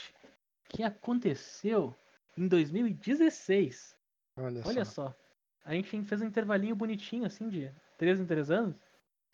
[0.68, 1.94] que aconteceu
[2.36, 3.94] em 2016.
[4.36, 5.08] Olha, Olha só.
[5.08, 5.14] só.
[5.64, 7.70] A gente fez um intervalinho bonitinho, assim, de
[8.02, 8.74] 3 em 3 anos.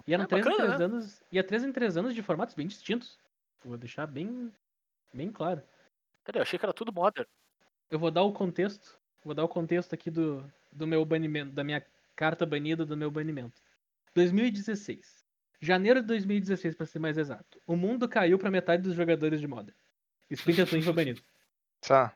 [0.07, 1.23] E eram É, 3 em bacana, 3 anos.
[1.33, 3.19] E é 3 em 3 anos de formatos bem distintos.
[3.65, 4.53] Vou deixar bem,
[5.11, 5.63] bem claro.
[6.23, 6.39] Cadê?
[6.39, 7.27] Eu achei que era tudo Modern.
[7.91, 8.99] Eu vou dar o contexto.
[9.25, 11.83] Vou dar o contexto aqui do, do meu banimento, da minha
[12.15, 13.59] carta banida do meu banimento.
[14.15, 15.25] 2016.
[15.63, 17.59] Janeiro de 2016, pra ser mais exato.
[17.67, 19.75] O mundo caiu pra metade dos jogadores de Modern.
[20.31, 21.23] Splinter Twin foi banido.
[21.81, 22.13] Tá.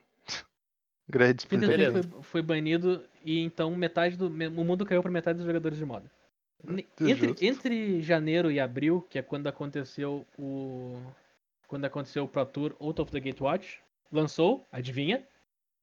[1.07, 5.37] Grande Splinter Twin foi, foi banido e então metade do o mundo caiu pra metade
[5.37, 6.11] dos jogadores de Modern.
[6.63, 10.97] Muito Entre, entre janeiro e abril, que é quando aconteceu o
[11.67, 13.81] quando aconteceu o Pro Tour Out of the Gatewatch,
[14.11, 15.27] lançou, adivinha?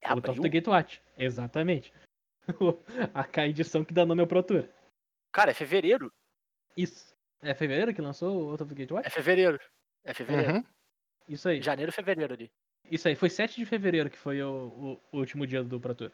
[0.01, 0.43] É Out of abril?
[0.43, 1.03] the Gatewatch.
[1.19, 1.93] Exatamente.
[3.15, 4.69] a K edição que dá nome ao Pro Tour.
[5.33, 6.13] Cara, é fevereiro.
[6.77, 7.15] Isso.
[7.43, 9.07] É fevereiro que lançou o Out of the Gatewatch?
[9.07, 9.59] É fevereiro.
[10.05, 10.55] É fevereiro.
[10.55, 10.65] Uhum.
[11.29, 11.61] Isso aí.
[11.61, 12.51] Janeiro e fevereiro ali.
[12.91, 13.15] Isso aí.
[13.17, 16.13] Foi 7 de fevereiro que foi o, o- o último dia do Pro Tour.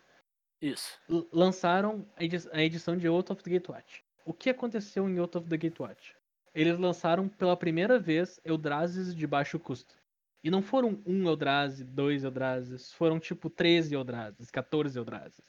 [0.60, 0.98] Isso.
[1.08, 4.02] L- lançaram a, edi- a edição de Out of the Gatewatch.
[4.26, 6.16] O que aconteceu em Out of the Gatewatch?
[6.52, 9.94] Eles lançaram pela primeira vez Eldrazi de baixo custo.
[10.42, 15.40] E não foram um Eldrazi, dois Eldrazi, foram tipo 13 Eldrazi, 14 Eldrazi.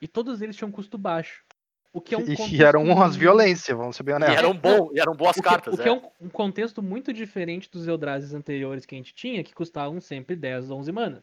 [0.00, 1.44] E todos eles tinham custo baixo.
[1.92, 4.38] O que é um E, contexto e eram umas violências, vamos ser bem E honestos.
[4.38, 5.92] eram, bom, e eram boas o que, cartas, o que é é.
[5.92, 10.34] um, um contexto muito diferente dos Eldrazi anteriores que a gente tinha, que custavam sempre
[10.34, 11.22] 10, 11 manas.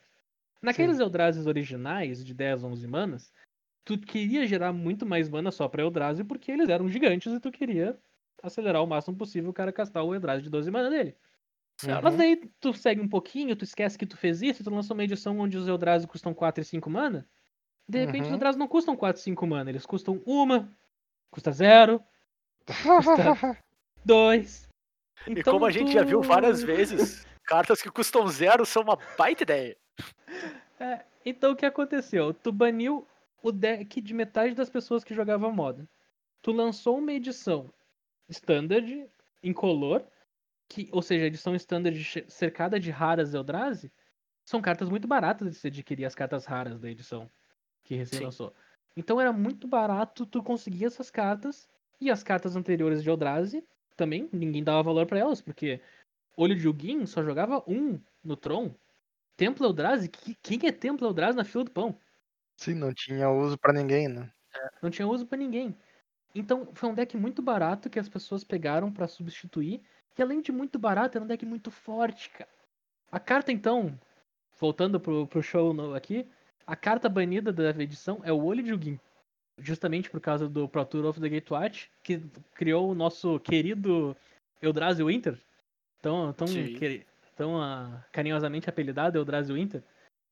[0.61, 3.33] Naqueles Eldrazi originais, de 10, 11 manas,
[3.97, 7.51] tu queria gerar muito mais mana só pra Eldrazi porque eles eram gigantes e tu
[7.51, 7.97] queria
[8.43, 11.15] acelerar o máximo possível o cara castar o Eldrazi de 12 mana dele.
[11.79, 12.03] Certo.
[12.03, 15.03] Mas daí tu segue um pouquinho, tu esquece que tu fez isso, tu lança uma
[15.03, 17.27] edição onde os Eldrazi custam 4 e 5 mana.
[17.87, 18.33] De repente os Uhum.
[18.33, 20.69] Eldrazi não custam 4 e 5 mana, eles custam uma,
[21.31, 22.03] custa zero,
[24.05, 24.69] dois.
[25.27, 29.43] E como a gente já viu várias vezes, cartas que custam zero são uma baita
[29.43, 29.77] ideia.
[30.79, 32.33] É, então o que aconteceu?
[32.33, 33.05] Tu baniu
[33.41, 35.87] o deck de metade das pessoas que jogavam moda.
[36.41, 37.73] Tu lançou uma edição
[38.29, 39.09] standard,
[39.43, 40.03] incolor,
[40.67, 43.91] que, ou seja, edição standard cercada de raras Eldrazi,
[44.45, 47.29] são cartas muito baratas de se adquirir as cartas raras da edição
[47.83, 48.53] que recém lançou.
[48.95, 51.67] Então era muito barato tu conseguir essas cartas
[51.99, 53.63] e as cartas anteriores de Eldrazi
[53.95, 55.81] também ninguém dava valor pra elas, porque
[56.37, 58.73] Olho de Ugin só jogava um no Tron.
[59.35, 60.07] Templo Eldrazi?
[60.09, 61.97] Que- Quem é Templo Eldrazi na fila do pão?
[62.59, 64.29] Sim, não tinha uso pra ninguém, né?
[64.81, 65.73] Não tinha uso pra ninguém.
[66.35, 69.81] Então foi um deck muito barato que as pessoas pegaram pra substituir.
[70.17, 72.49] E além de muito barato, era um deck muito forte, cara.
[73.09, 73.97] A carta, então,
[74.59, 76.27] voltando pro, pro show no- aqui,
[76.67, 78.99] a carta banida da edição é o Olho de Ugin.
[79.57, 82.19] Justamente por causa do Pro Tour of the Gatewatch, que
[82.55, 84.15] criou o nosso querido
[84.61, 85.39] Eldrazi Winter.
[86.01, 86.45] Tão, tão,
[86.77, 87.07] queri-
[87.37, 89.81] tão ah, carinhosamente apelidado Eldrazi Winter.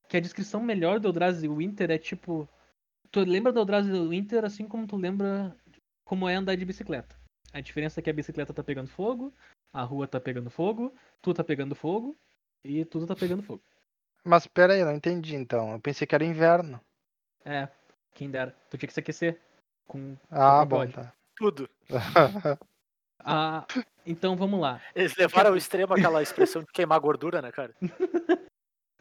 [0.07, 2.47] Que a descrição melhor do Eldrazi Winter é tipo.
[3.11, 5.55] Tu lembra do Eldrazi Winter assim como tu lembra
[6.05, 7.15] como é andar de bicicleta.
[7.53, 9.33] A diferença é que a bicicleta tá pegando fogo,
[9.73, 12.17] a rua tá pegando fogo, tu tá pegando fogo
[12.63, 13.61] e tudo tá pegando fogo.
[14.23, 15.71] Mas pera aí, não entendi então.
[15.73, 16.79] Eu pensei que era inverno.
[17.45, 17.67] É,
[18.13, 18.55] quem dera.
[18.69, 19.39] Tu tinha que se aquecer
[19.87, 21.13] com Ah, com bom, tá.
[21.35, 21.69] Tudo.
[23.29, 23.65] Ah,
[24.05, 24.81] então vamos lá.
[24.95, 27.75] Eles levaram ao extremo aquela expressão de queimar gordura, né, cara?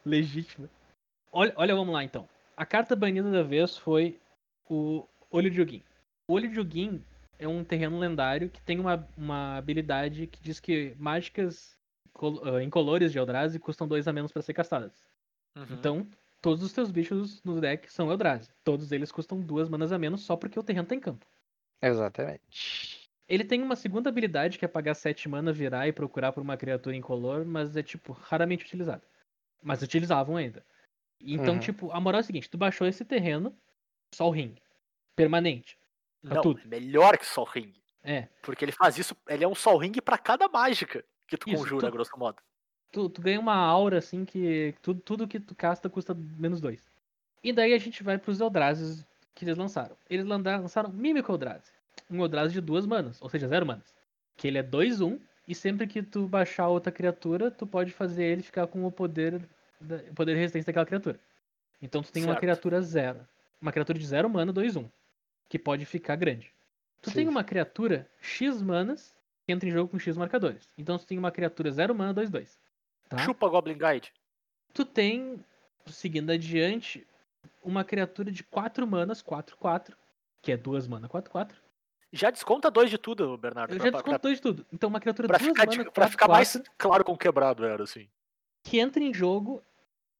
[0.04, 0.68] Legítima.
[1.36, 2.26] Olha, olha, vamos lá então.
[2.56, 4.18] A carta banida da vez foi
[4.70, 5.82] o Olho de Ugin.
[6.26, 7.04] O Olho de Ugin
[7.38, 11.76] é um terreno lendário que tem uma, uma habilidade que diz que mágicas
[12.42, 15.06] ah, incolores de Eldrazi custam dois a menos pra ser castadas.
[15.54, 15.66] Uhum.
[15.72, 16.06] Então,
[16.40, 18.48] todos os teus bichos no deck são Eldrazi.
[18.64, 21.26] Todos eles custam duas manas a menos só porque o terreno tem campo.
[21.82, 23.10] Exatamente.
[23.28, 26.56] Ele tem uma segunda habilidade que é pagar 7 mana, virar e procurar por uma
[26.56, 29.02] criatura incolor, mas é tipo raramente utilizada.
[29.62, 30.64] Mas utilizavam ainda.
[31.20, 31.60] Então, Uhum.
[31.60, 33.56] tipo, a moral é a seguinte: tu baixou esse terreno,
[34.14, 34.54] Sol Ring.
[35.14, 35.78] Permanente.
[36.22, 36.60] pra Não, tudo.
[36.64, 37.72] é melhor que Sol Ring.
[38.02, 38.28] É.
[38.42, 41.62] Porque ele faz isso, ele é um Sol Ring pra cada mágica que tu Isso,
[41.62, 42.38] conjura, tu- grosso modo.
[42.92, 46.82] Tu, tu ganha uma aura assim que tudo, tudo que tu casta custa menos 2.
[47.44, 49.04] E daí a gente vai pros Eldrazes
[49.34, 49.96] que eles lançaram.
[50.10, 51.70] Eles lançaram Mimic Eldrazi.
[52.10, 53.94] Um Eldrazi de duas manas, ou seja, zero manas.
[54.36, 58.42] Que ele é 2-1, e sempre que tu baixar outra criatura, tu pode fazer ele
[58.42, 59.48] ficar com o poder,
[59.80, 61.18] da, poder de resistência daquela criatura.
[61.80, 62.40] Então tu tem uma Certo.
[62.40, 63.26] criatura zero.
[63.60, 64.90] Uma criatura de zero mana, 2-1.
[65.48, 66.52] Que pode ficar grande.
[67.02, 67.30] Tu tem Sim.
[67.30, 69.14] uma criatura X manas
[69.46, 70.68] que entra em jogo com X marcadores.
[70.76, 72.58] Então tu tem uma criatura zero mana, 2-2.
[73.08, 73.18] Tá?
[73.18, 74.12] Chupa Goblin Guide.
[74.74, 75.44] Tu tem,
[75.86, 77.06] seguindo adiante,
[77.62, 79.94] uma criatura de 4 manas, 4-4,
[80.42, 81.54] que é 2 mana, 4-4.
[82.12, 83.72] Já desconta dois de tudo, Bernardo.
[83.72, 84.66] Eu pra- já pra- desconto dois de tudo.
[84.72, 87.64] Então, uma criatura pra, 2 ficar, mana, de- pra 4-4, ficar mais claro com quebrado,
[87.64, 88.08] era assim.
[88.66, 89.62] Que entra em jogo,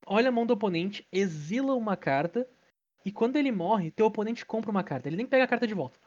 [0.07, 2.49] olha a mão do oponente, exila uma carta,
[3.05, 5.09] e quando ele morre, teu oponente compra uma carta.
[5.09, 5.99] Ele nem pega a carta de volta.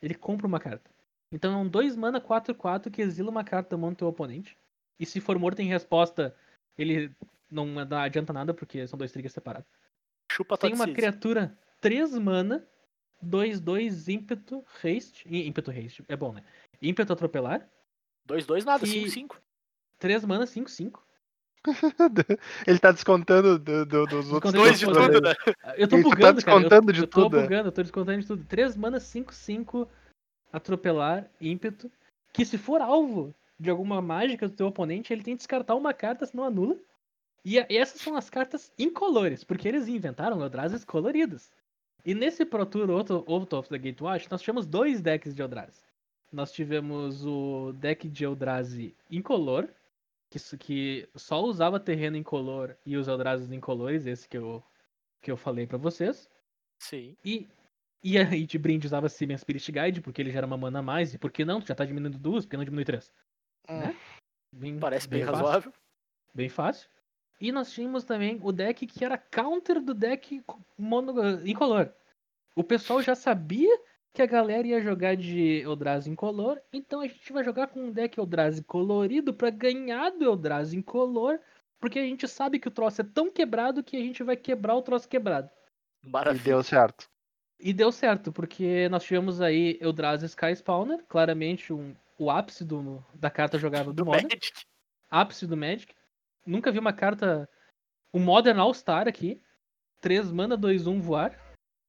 [0.00, 0.90] Ele compra uma carta.
[1.30, 4.56] Então é um 2 mana 4-4 que exila uma carta da mão do teu oponente.
[4.98, 6.34] E se for morto em resposta,
[6.78, 7.14] ele
[7.50, 9.68] não não adianta nada, porque são dois triggers separados.
[10.30, 12.66] Chupa Tem uma criatura 3 mana,
[13.22, 15.26] 2-2 ímpeto, haste.
[15.28, 16.42] ímpeto haste, é bom, né?
[16.80, 17.68] Ímpeto atropelar.
[18.26, 19.36] 2-2 nada, que- 5-5.
[19.98, 21.02] 3 mana, 5-5.
[22.66, 24.52] Ele tá descontando do- do- dos outros.
[24.52, 25.14] Dois de jogadores.
[25.14, 25.34] tudo, né?
[25.76, 26.28] Eu tô Ele tá bugando, cara.
[26.28, 27.42] Eu, descontando de eu tô tudo, é.
[27.42, 28.44] bugando, eu tô descontando de tudo.
[28.44, 29.88] 3 mana, 5-5
[30.52, 31.90] atropelar, ímpeto.
[32.32, 35.92] Que se for alvo de alguma mágica do teu oponente, ele tem que descartar uma
[35.94, 36.76] carta, senão anula.
[37.44, 41.50] E, a- e essas são as cartas incolores, porque eles inventaram Eldrazi coloridas.
[42.04, 45.80] E nesse Pro Tour Auto of the Gatewatch, nós tivemos dois decks de Eldrazi.
[46.32, 49.68] Nós tivemos o deck de Eldrazi incolor,
[50.32, 54.62] que, que só usava terreno incolor e os Eldrazi incolores, esse que eu,
[55.20, 56.28] que eu falei pra vocês.
[56.80, 57.16] Sim.
[57.24, 57.46] E,
[58.02, 61.12] e aí de brinde usava Simian Spirit Guide, porque ele gera uma mana a mais.
[61.14, 61.60] E por que não?
[61.60, 63.12] Tu já tá diminuindo duas, por que não diminui três?
[63.68, 63.96] Né?
[64.54, 65.36] Bem- Parece bem, fácil.
[65.36, 65.72] razoável.
[66.34, 66.88] Bem fácil.
[67.40, 70.42] E nós tínhamos também o deck que era counter do deck
[70.78, 71.92] mono, incolor.
[72.54, 73.80] O pessoal já sabia
[74.12, 77.92] que a galera ia jogar de Eldrazi incolor, então a gente vai jogar com um
[77.92, 81.40] deck Eldrazi colorido pra ganhar do Eldrazi incolor,
[81.80, 84.74] porque a gente sabe que o troço é tão quebrado que a gente vai quebrar
[84.76, 85.50] o troço quebrado.
[86.02, 86.44] E Maravilha.
[86.44, 87.10] deu certo.
[87.58, 93.04] E deu certo, porque nós tivemos aí Eldrazi Sky Spawner, claramente um, o ápice do,
[93.14, 94.24] da carta jogável do, Do Modern.
[94.24, 94.52] Magic.
[95.10, 95.94] Ápice do Magic.
[96.44, 97.48] Nunca vi uma carta.
[98.12, 99.40] O Modern All-Star aqui.
[100.00, 101.38] 3 mana, 2, 1 voar.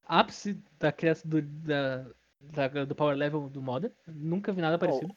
[0.06, 2.06] Ápice da criação do, da,
[2.40, 3.94] da- do power level do Modern.
[4.08, 5.16] Nunca vi nada parecido.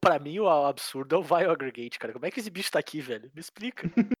[0.00, 2.12] Pra mim, o absurdo é o Vile Aggregate, cara.
[2.12, 3.30] Como é que esse bicho tá aqui, velho?
[3.34, 3.88] Me explica.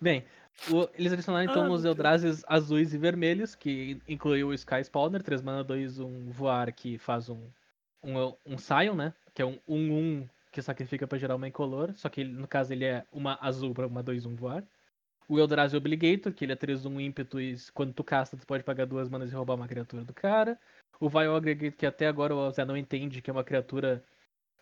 [0.00, 0.24] Bem,
[0.70, 5.22] o- eles adicionaram então Ah, os Eldrazi's azuis e vermelhos, que incluiu o Sky Spawner,
[5.22, 7.40] 3 mana, 2, 1 voar, que faz um,
[8.02, 9.14] um, um Scion, né?
[9.34, 12.84] Que é um 1-1 que sacrifica pra gerar uma incolor, só que no caso ele
[12.84, 14.62] é uma azul pra uma 2-1 voar.
[15.32, 18.84] O Eldrazi Obligator, que ele é 3-1 ímpeto e quando tu casta tu pode pagar
[18.86, 20.58] duas manas e roubar uma criatura do cara.
[21.00, 24.04] O Vile Aggregate, que até agora o Zé não entende, que é uma criatura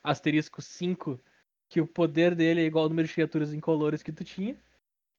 [0.01, 1.19] asterisco 5,
[1.69, 4.57] que o poder dele é igual ao número de criaturas incolores que tu tinha.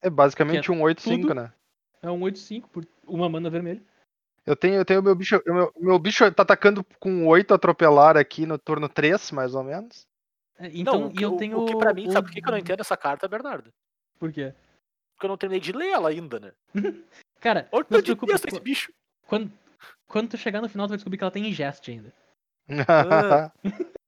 [0.01, 1.35] É basicamente é um 8-5, tudo.
[1.35, 1.51] né?
[2.01, 3.81] É um 8-5 por uma mana vermelha.
[4.45, 5.35] Eu tenho, eu tenho meu bicho.
[5.45, 9.63] o Meu, meu bicho tá atacando com 8 atropelar aqui no turno 3, mais ou
[9.65, 10.07] menos.
[10.57, 11.59] É, Então, não, o que, eu tenho.
[11.59, 13.69] o que pra mim, o- sabe por que que eu não entendo essa carta, Bernardo?
[14.17, 14.53] Por quê?
[15.21, 16.51] Porque eu não terminei de ler ela ainda, né?
[17.39, 18.33] Cara, Olha o não se preocupa.
[18.33, 18.91] esse bicho.
[19.27, 19.51] Quando,
[20.07, 22.11] quando tu chegar no final, tu vai descobrir que ela tem ingest ainda.
[22.87, 23.51] Ah.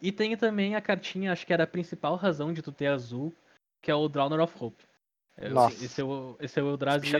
[0.00, 3.34] E tem também a cartinha, acho que era a principal razão de tu ter azul,
[3.82, 4.84] que é o Drowner of Hope.
[5.36, 5.84] É, Nossa.
[5.84, 7.12] Esse é o, esse é o Eldrazi.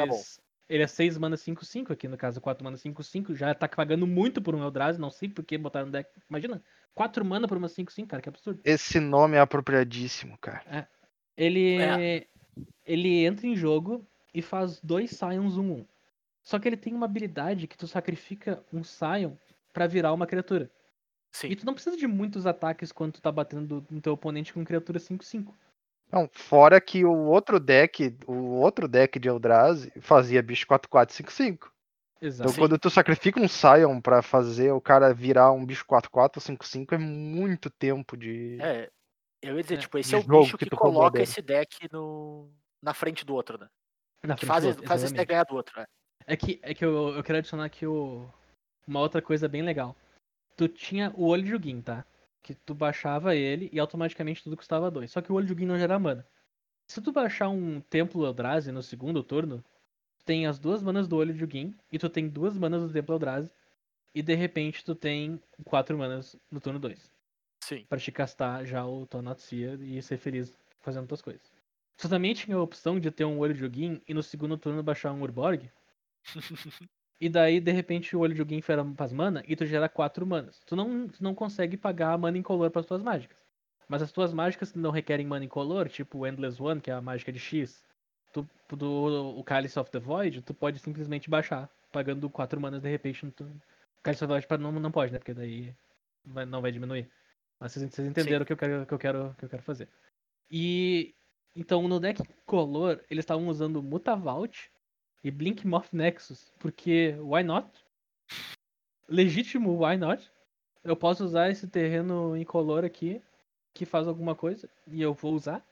[0.68, 3.34] Ele é 6 mana 5-5, aqui no caso 4 mana 5-5.
[3.34, 6.08] Já tá pagando muito por um Eldrazi, não sei por que botaram no deck.
[6.30, 6.62] Imagina,
[6.94, 8.60] 4 mana por uma 5-5, cara, que absurdo.
[8.62, 10.88] Esse nome é apropriadíssimo, cara.
[11.36, 12.26] Ele, É.
[12.88, 15.86] ele entra em jogo e faz dois Scions 1-1.
[16.42, 19.32] Só que ele tem uma habilidade que tu sacrifica um Scion
[19.72, 20.70] pra virar uma criatura.
[21.30, 21.48] Sim.
[21.48, 24.64] E tu não precisa de muitos ataques quando tu tá batendo no teu oponente com
[24.64, 25.52] criatura 5-5.
[26.10, 31.68] Não, fora que o outro deck, o outro deck de Eldrazi fazia bicho 4-4-5-5.
[32.20, 32.50] Exato.
[32.50, 36.56] Então, quando tu sacrifica um Sion pra fazer o cara virar um bicho 4-4 ou
[36.56, 38.56] 5-5, é muito tempo de.
[38.60, 38.90] É,
[39.42, 41.86] eu ia dizer, É, tipo, esse é o jogo bicho que que, coloca esse deck
[41.92, 42.50] no,
[42.82, 43.68] na frente do outro, né?
[44.22, 45.86] Na Que frente faz, do outro, faz esse ganhar do outro, né?
[46.26, 48.28] É que, é que eu, eu quero adicionar aqui o,
[48.86, 49.96] uma outra coisa bem legal.
[50.56, 52.04] Tu tinha o olho de Jugin, tá?
[52.42, 55.10] Que tu baixava ele e automaticamente tudo custava 2.
[55.10, 56.26] Só que o olho de Jugin não gera mana.
[56.90, 59.62] Se tu baixar um Templo Eldrazi no segundo turno,
[60.18, 62.92] tu tem as duas manas do olho de Jugin e tu tem duas manas do
[62.92, 63.50] Templo Eldrazi.
[64.14, 67.10] E de repente tu tem quatro manas no turno 2.
[67.62, 67.84] Sim.
[67.88, 71.57] Pra te castar já o Tonat Seer e ser feliz fazendo tuas coisas.
[71.98, 74.82] Tu também tinha a opção de ter um olho de Jugin e no segundo turno
[74.82, 75.70] baixar um Urborg.
[77.20, 80.24] E daí, de repente, o olho de alguém fera faz mana e tu gera 4
[80.24, 80.60] manas.
[80.64, 83.36] Tu não, tu não consegue pagar a mana incolor para as tuas mágicas.
[83.88, 86.94] Mas as tuas mágicas que não requerem mana incolor, tipo o Endless One, que é
[86.94, 87.82] a mágica de X,
[88.32, 92.88] tu, do o Cálice of the Void, tu pode simplesmente baixar, pagando 4 manas de
[92.88, 93.60] repente no turno.
[93.98, 95.18] O Cálice of the Void não, não pode, né?
[95.18, 95.74] Porque daí
[96.24, 97.10] vai- não vai diminuir.
[97.58, 99.88] Mas vocês, vocês entenderam o que eu quero, que eu quero, que eu quero fazer.
[100.48, 101.16] E
[101.58, 104.70] então no deck color, eles estavam usando Mutavault
[105.24, 107.68] e Blink Moth Nexus, porque why not?
[109.08, 110.30] Legítimo, why not?
[110.84, 113.20] Eu posso usar esse terreno incolor aqui,
[113.74, 115.66] que faz alguma coisa, e eu vou usar.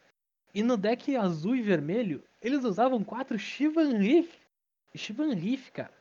[0.53, 4.35] E no deck azul e vermelho, eles usavam quatro Shivan Reef.
[4.95, 5.93] Shivan Reef, cara.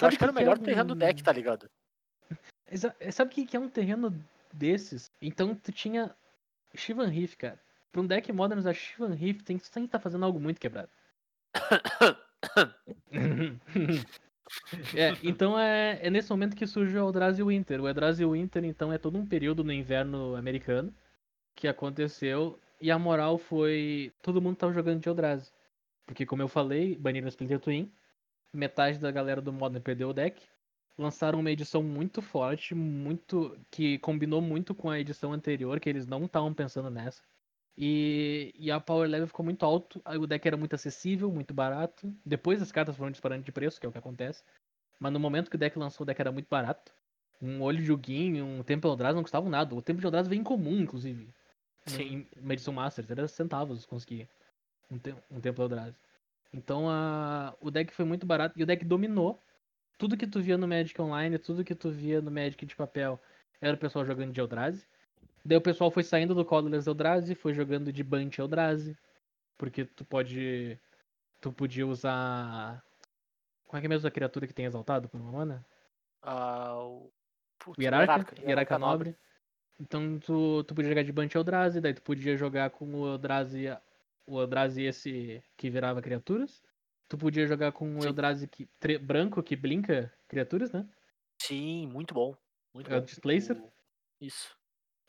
[0.00, 1.68] Eu acho que era o melhor é terreno do um- deck, tá ligado?
[3.12, 4.10] Sabe o que que é um terreno
[4.52, 5.10] desses?
[5.20, 6.14] Então tu tinha
[6.74, 7.60] Shivan Reef, cara.
[7.92, 10.90] Pra um deck modern usar Shivan Reef, tem que estar fazendo algo muito quebrado.
[14.96, 17.80] É, então é, é nesse momento que surge o Eldrazi Winter.
[17.80, 20.94] O Eldrazi Winter, então, é todo um período no inverno americano
[21.54, 25.52] que aconteceu e a moral foi todo mundo tava jogando de Eldrazi.
[26.06, 27.92] Porque, como eu falei, baniram o Splinter Twin,
[28.52, 30.42] metade da galera do Modern perdeu o deck,
[30.96, 36.06] lançaram uma edição muito forte, muito que combinou muito com a edição anterior, que eles
[36.06, 37.22] não estavam pensando nessa.
[37.80, 42.12] E, e a power level ficou muito alto, o deck era muito acessível, muito barato.
[42.26, 44.42] Depois as cartas foram disparando de preço, que é o que acontece.
[44.98, 46.92] Mas no momento que o deck lançou, o deck era muito barato.
[47.40, 49.76] Um olho de Jugin, um Temple Eldrazi não custavam nada.
[49.76, 51.32] O Temple Eldrazi veio em comum, inclusive.
[51.86, 52.26] Sim.
[52.36, 54.28] Em uma edição Masters, era centavos conseguir
[54.90, 55.96] um, te um Temple Eldrazi.
[56.52, 59.40] Então a, o deck foi muito barato e o deck dominou.
[59.96, 63.20] Tudo que tu via no Magic Online, tudo que tu via no Magic de papel,
[63.60, 64.84] era o pessoal jogando de Eldrazi.
[65.48, 68.94] Daí o pessoal foi saindo do Colorless Eldrazi, foi jogando de Bunt Eldrazi.
[69.56, 70.78] Porque tu pode.
[71.40, 72.84] Tu podia usar.
[73.66, 75.64] Qual é que é mesmo a criatura que tem exaltado por uma mana?
[76.20, 77.10] Ah, o...
[77.58, 79.16] Putz, O Hierarca, Hierarca Nobre.
[79.80, 83.68] Então tu, tu podia jogar de Bunt Eldrazi, daí tu podia jogar com o Eldrazi,
[84.26, 86.62] o Eldrazi esse que virava criaturas.
[87.08, 88.08] Tu podia jogar com o Sim.
[88.08, 90.86] Eldrazi que, tre- branco que blinka criaturas, né?
[91.40, 92.36] Sim, muito bom.
[92.74, 93.06] Muito É o bom.
[93.06, 93.62] Displacer?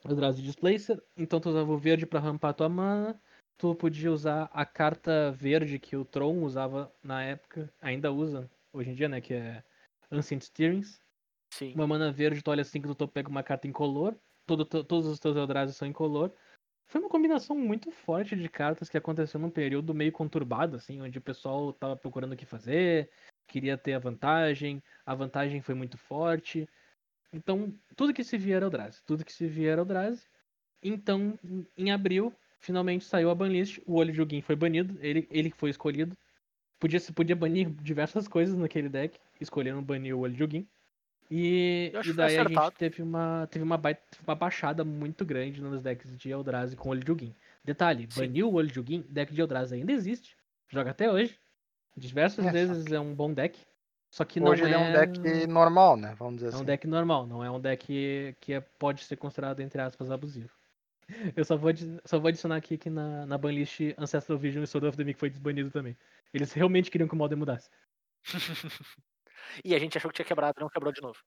[0.05, 0.09] O-.
[0.09, 1.01] Eldrazi Displacer.
[1.17, 3.21] Então tu usava o verde pra rampar tua mana.
[3.57, 8.91] Tu podia usar a carta verde que o Tron usava na época, ainda usa hoje
[8.91, 9.19] em dia, né?
[9.19, 9.63] Que é
[10.09, 11.01] Ancient Steerings.
[11.53, 11.73] Sim.
[11.73, 14.15] Uma mana verde, tu olha assim que topo pega uma carta incolor.
[14.45, 16.31] Todo, to- todos os teus Eldrazi são incolor.
[16.87, 21.19] Foi uma combinação muito forte de cartas que aconteceu num período meio conturbado, assim, onde
[21.19, 23.11] o pessoal tava procurando o que fazer,
[23.47, 26.67] queria ter a vantagem, a vantagem foi muito forte.
[27.31, 30.25] Então, tudo que se via era Eldrazi, tudo que se via era Eldrazi.
[30.81, 31.37] Então,
[31.77, 35.69] em- abril, finalmente saiu a banlist, o olho de Jugin foi banido, ele, ele foi
[35.69, 36.17] escolhido.
[36.79, 40.67] Podia, se podia banir diversas coisas naquele deck, escolheram banir o olho de Jugin.
[41.31, 45.81] E, e daí a gente teve uma, teve uma, baita, uma baixada muito grande nos
[45.81, 47.35] decks de Eldrazi com olho de Jugin.
[47.63, 48.21] Detalhe, Sim.
[48.21, 50.35] baniu o olho de Jugin, deck de Eldrazi ainda existe.
[50.69, 51.37] Joga até hoje.
[51.95, 53.59] Diversas É, vezes é um bom deck.
[54.09, 56.15] Só que não Hoje ele é um deck normal, né?
[56.17, 56.65] Vamos dizer é um assim.
[56.65, 60.49] deck normal, não é um deck que é, pode ser considerado, entre aspas, abusivo.
[61.35, 61.71] Eu só vou,
[62.05, 65.19] só vou adicionar aqui que na, na banlist Ancestral Vision e Sword of the Meek
[65.19, 65.95] foi desbanido também.
[66.33, 67.69] Eles realmente queriam que o modem mudasse.
[69.63, 71.17] E a gente achou que tinha quebrado, não quebrou de novo.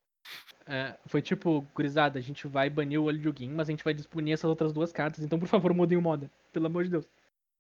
[0.67, 3.83] É, foi tipo, gurizada, a gente vai banir o olho de Jugin, mas a gente
[3.83, 6.91] vai dispunir essas outras duas cartas, então por favor mudem o modem, pelo amor de
[6.91, 7.09] Deus.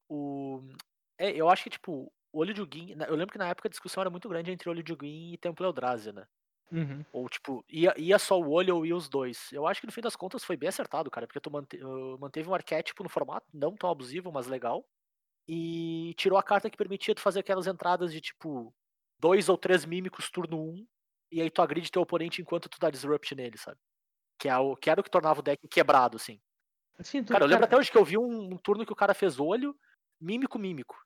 [0.08, 0.62] O...
[1.18, 2.96] É, eu acho que, tipo, olho de Ugin.
[3.06, 5.38] Eu lembro que na época a discussão era muito grande entre olho de Ugin e
[5.38, 6.26] Templo Eldrazi, né?
[6.70, 7.04] Uhum.
[7.12, 9.52] Ou, tipo, ia, ia só o olho ou ia os dois.
[9.52, 11.78] Eu acho que no fim das contas foi bem acertado, cara, porque tu mante,
[12.18, 14.84] manteve um arquétipo no formato, não tão abusivo, mas legal.
[15.46, 18.74] E tirou a carta que permitia tu fazer aquelas entradas de, tipo,
[19.18, 20.86] dois ou três mímicos turno um,
[21.30, 23.78] e aí tu agride teu oponente enquanto tu dá disrupt nele, sabe?
[24.38, 26.40] Que, é o, que era o que tornava o deck quebrado, assim.
[27.00, 29.14] Sim, Cara, eu lembro até hoje que eu vi um, um turno que o cara
[29.14, 29.76] fez olho,
[30.20, 30.96] mímico, mímico.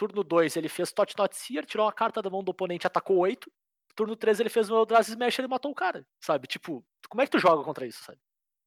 [0.00, 3.18] Turno 2, ele fez Tot Not Seer, tirou uma carta da mão do oponente, atacou
[3.18, 3.52] 8.
[3.94, 6.46] turno 3 ele fez um Eldrazi Smash e ele matou o cara, sabe?
[6.46, 8.18] Tipo, como é que tu joga contra isso, sabe?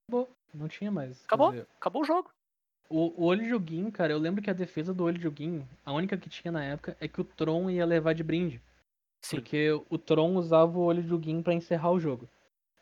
[0.08, 0.30] Acabou.
[0.54, 1.22] Não tinha mais.
[1.22, 1.50] o Acabou?
[1.76, 2.30] Acabou o jogo.
[2.88, 5.68] O, o olho de Ogin, cara, eu lembro que a defesa do olho de Ogin,
[5.84, 8.62] a única que tinha na época é que o Tron ia levar de brinde.
[9.26, 9.38] Sim.
[9.38, 12.30] Porque o Tron usava o olho de Ogin pra encerrar o jogo.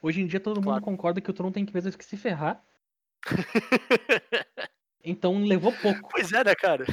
[0.02, 0.84] Hoje em dia todo mundo Claro.
[0.84, 2.62] concorda que o Tron tem que vezes que se ferrar.
[5.04, 6.10] Então levou pouco.
[6.12, 6.86] pois é, né, cara?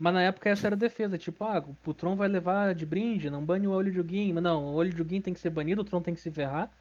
[0.00, 3.28] Mas na época essa era a defesa, tipo, ah, o Tron vai levar de brinde,
[3.28, 4.32] não bane o olho de Ogin.
[4.32, 6.30] Mas não, o olho de Ogin tem que ser banido, o Tron tem que se
[6.30, 6.72] ferrar.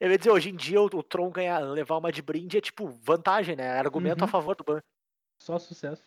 [0.00, 2.60] Eu ia dizer, hoje em dia o, o Tron ganhar, levar uma de brinde é
[2.60, 3.64] tipo vantagem, né?
[3.64, 4.30] É Argumento a Uhum.
[4.30, 4.80] favor do ban.
[5.40, 6.04] Só sucesso.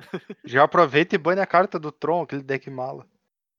[0.44, 3.06] Já aproveita e bane a carta do Tron, aquele deck mala.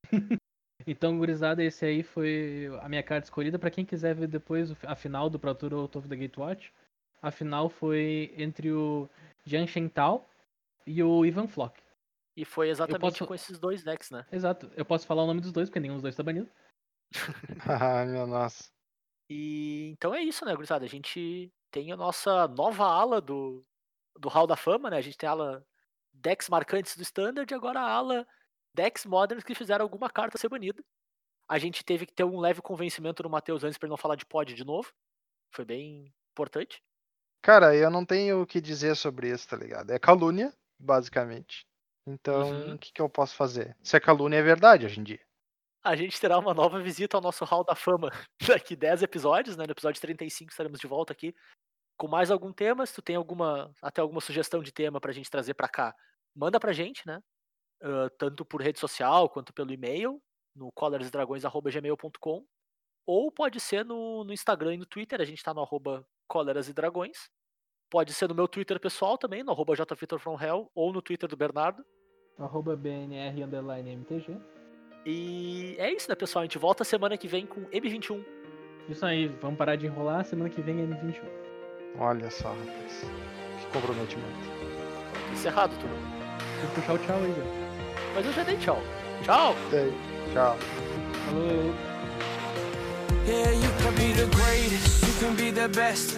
[0.85, 3.57] Então, gurizada, esse aí foi a minha carta escolhida.
[3.57, 6.73] Pra quem quiser ver depois a final do Pro Tour Out of the Gatewatch,
[7.21, 9.07] a final foi entre o
[9.45, 10.27] Jian Shentao
[10.85, 11.79] e o Ivan Flock.
[12.35, 14.25] E foi exatamente posso- com esses dois decks, né?
[14.31, 14.71] Exato.
[14.75, 16.49] Eu posso falar o nome dos dois, porque nenhum dos dois tá banido.
[17.11, 17.11] Ai,
[18.07, 18.71] meu nossa.
[19.29, 20.85] E então é isso, né, gurizada?
[20.85, 23.65] A gente tem a nossa nova ala do,
[24.17, 24.97] do Hall da Fama, né?
[24.97, 25.65] A gente tem a ala
[26.11, 28.27] decks marcantes do Standard e agora a ala
[28.75, 30.83] decks moderns que fizeram alguma carta ser banida.
[31.47, 34.15] A gente teve que ter um leve convencimento no Matheus antes pra ele não falar
[34.15, 34.91] de pod de novo.
[35.53, 36.81] Foi bem importante.
[37.41, 39.91] Cara, eu não tenho o que dizer sobre isso, tá ligado?
[39.91, 41.67] É calúnia, basicamente.
[42.05, 42.75] Então, Uhum.
[42.75, 43.75] o que, que eu posso fazer?
[43.81, 45.19] Se é calúnia, é verdade hoje em dia.
[45.83, 48.09] A gente terá uma nova visita ao nosso Hall da Fama
[48.65, 49.65] daqui 10 episódios, né?
[49.65, 51.33] No episódio 35 estaremos de volta aqui
[51.97, 52.85] com mais algum tema.
[52.85, 55.93] Se tu tem alguma, até alguma sugestão de tema pra gente trazer pra cá,
[56.35, 57.19] manda pra gente, né?
[57.81, 60.21] Ah, tanto por rede social quanto pelo e-mail,
[60.55, 62.45] no colerasdragões.gmail.com
[63.05, 67.13] ou pode ser no, no Instagram e no Twitter, a gente tá no arroba e.
[67.93, 71.85] Pode ser no meu Twitter pessoal também, no arroba jvitorfromhell, ou no Twitter do Bernardo.
[72.39, 74.35] Arroba BNR underline MTG.
[75.05, 76.41] E é isso, né, pessoal?
[76.41, 78.25] A gente volta semana que vem com M21.
[78.89, 80.25] Isso aí, vamos parar de enrolar.
[80.25, 81.21] Semana que vem é M21.
[81.99, 83.05] Olha só, rapaz.
[83.59, 84.49] Que comprometimento.
[85.31, 85.93] Encerrado tudo.
[86.61, 87.51] Vou puxar o tchau aí, velho.
[88.15, 88.79] Mas eu já dei tchau.
[89.21, 89.55] Tchau!
[89.69, 89.93] Daí,
[90.33, 90.57] Tchau.
[91.27, 91.73] Falou!
[93.27, 96.17] Yeah, you can be the greatest, you can be the best,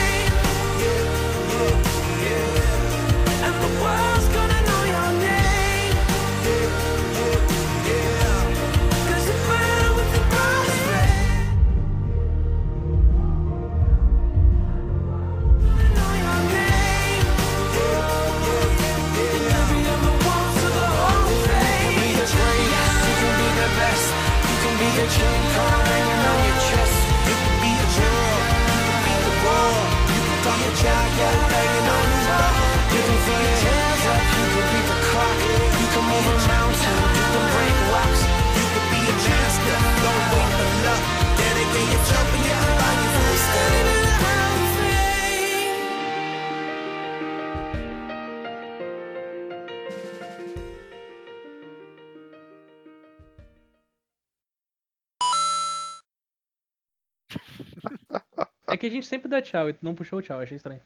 [58.91, 60.81] Gente sempre dá tchau e tu não puxou o tchau, achei estranho.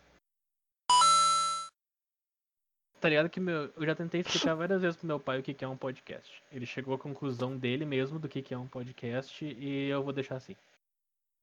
[2.99, 5.53] Tá ligado que meu, eu já tentei explicar várias vezes pro meu pai o que,
[5.53, 6.41] que é um podcast.
[6.51, 10.11] Ele chegou à conclusão dele mesmo do que, que é um podcast e eu vou
[10.11, 10.55] deixar assim.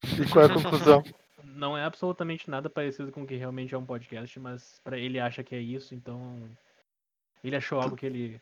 [0.03, 1.05] E qual é a conclusão?
[1.45, 5.21] Não é absolutamente nada parecido com o que realmente é um podcast, mas para ele
[5.21, 6.49] acha que é isso, então
[7.43, 8.41] ele achou algo que ele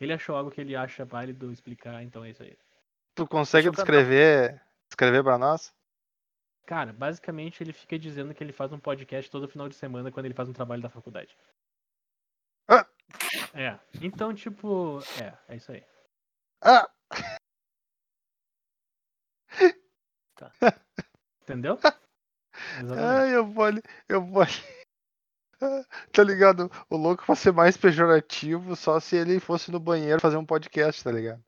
[0.00, 2.56] ele achou algo que ele acha válido explicar, então é isso aí.
[3.14, 5.72] Tu consegue descrever, descrever pra nós?
[6.66, 10.26] Cara, basicamente ele fica dizendo que ele faz um podcast todo final de semana quando
[10.26, 11.36] ele faz um trabalho da faculdade.
[12.68, 12.86] Ah!
[13.52, 13.78] É.
[14.00, 15.84] Então, tipo, é, é isso aí.
[16.62, 16.88] Ah!
[21.42, 21.78] Entendeu?
[22.80, 23.00] Exatamente.
[23.00, 24.52] Ai, eu vou ali, eu vou ali.
[26.12, 26.70] Tá ligado?
[26.90, 31.04] O louco pra ser mais pejorativo só se ele fosse no banheiro fazer um podcast,
[31.04, 31.42] tá ligado?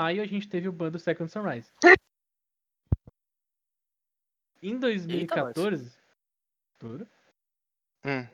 [0.00, 1.70] Aí a gente teve o bando Second Sunrise.
[4.64, 5.92] Em 2014.
[6.78, 7.06] Tudo?
[8.02, 8.26] Hum.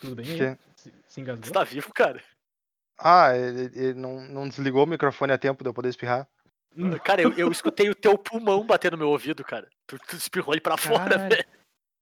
[0.00, 0.42] Tudo bem Que?
[0.44, 0.58] aí?
[0.76, 1.46] Se, se engasgou?
[1.46, 2.22] Você tá vivo, cara?
[2.96, 6.28] Ah, ele, ele não, não desligou o microfone a tempo de eu poder espirrar.
[7.02, 9.68] Cara, eu, eu escutei o teu pulmão bater no meu ouvido, cara.
[9.84, 11.28] Tu, tu espirrou ele pra fora, Caralho.
[11.30, 11.48] velho.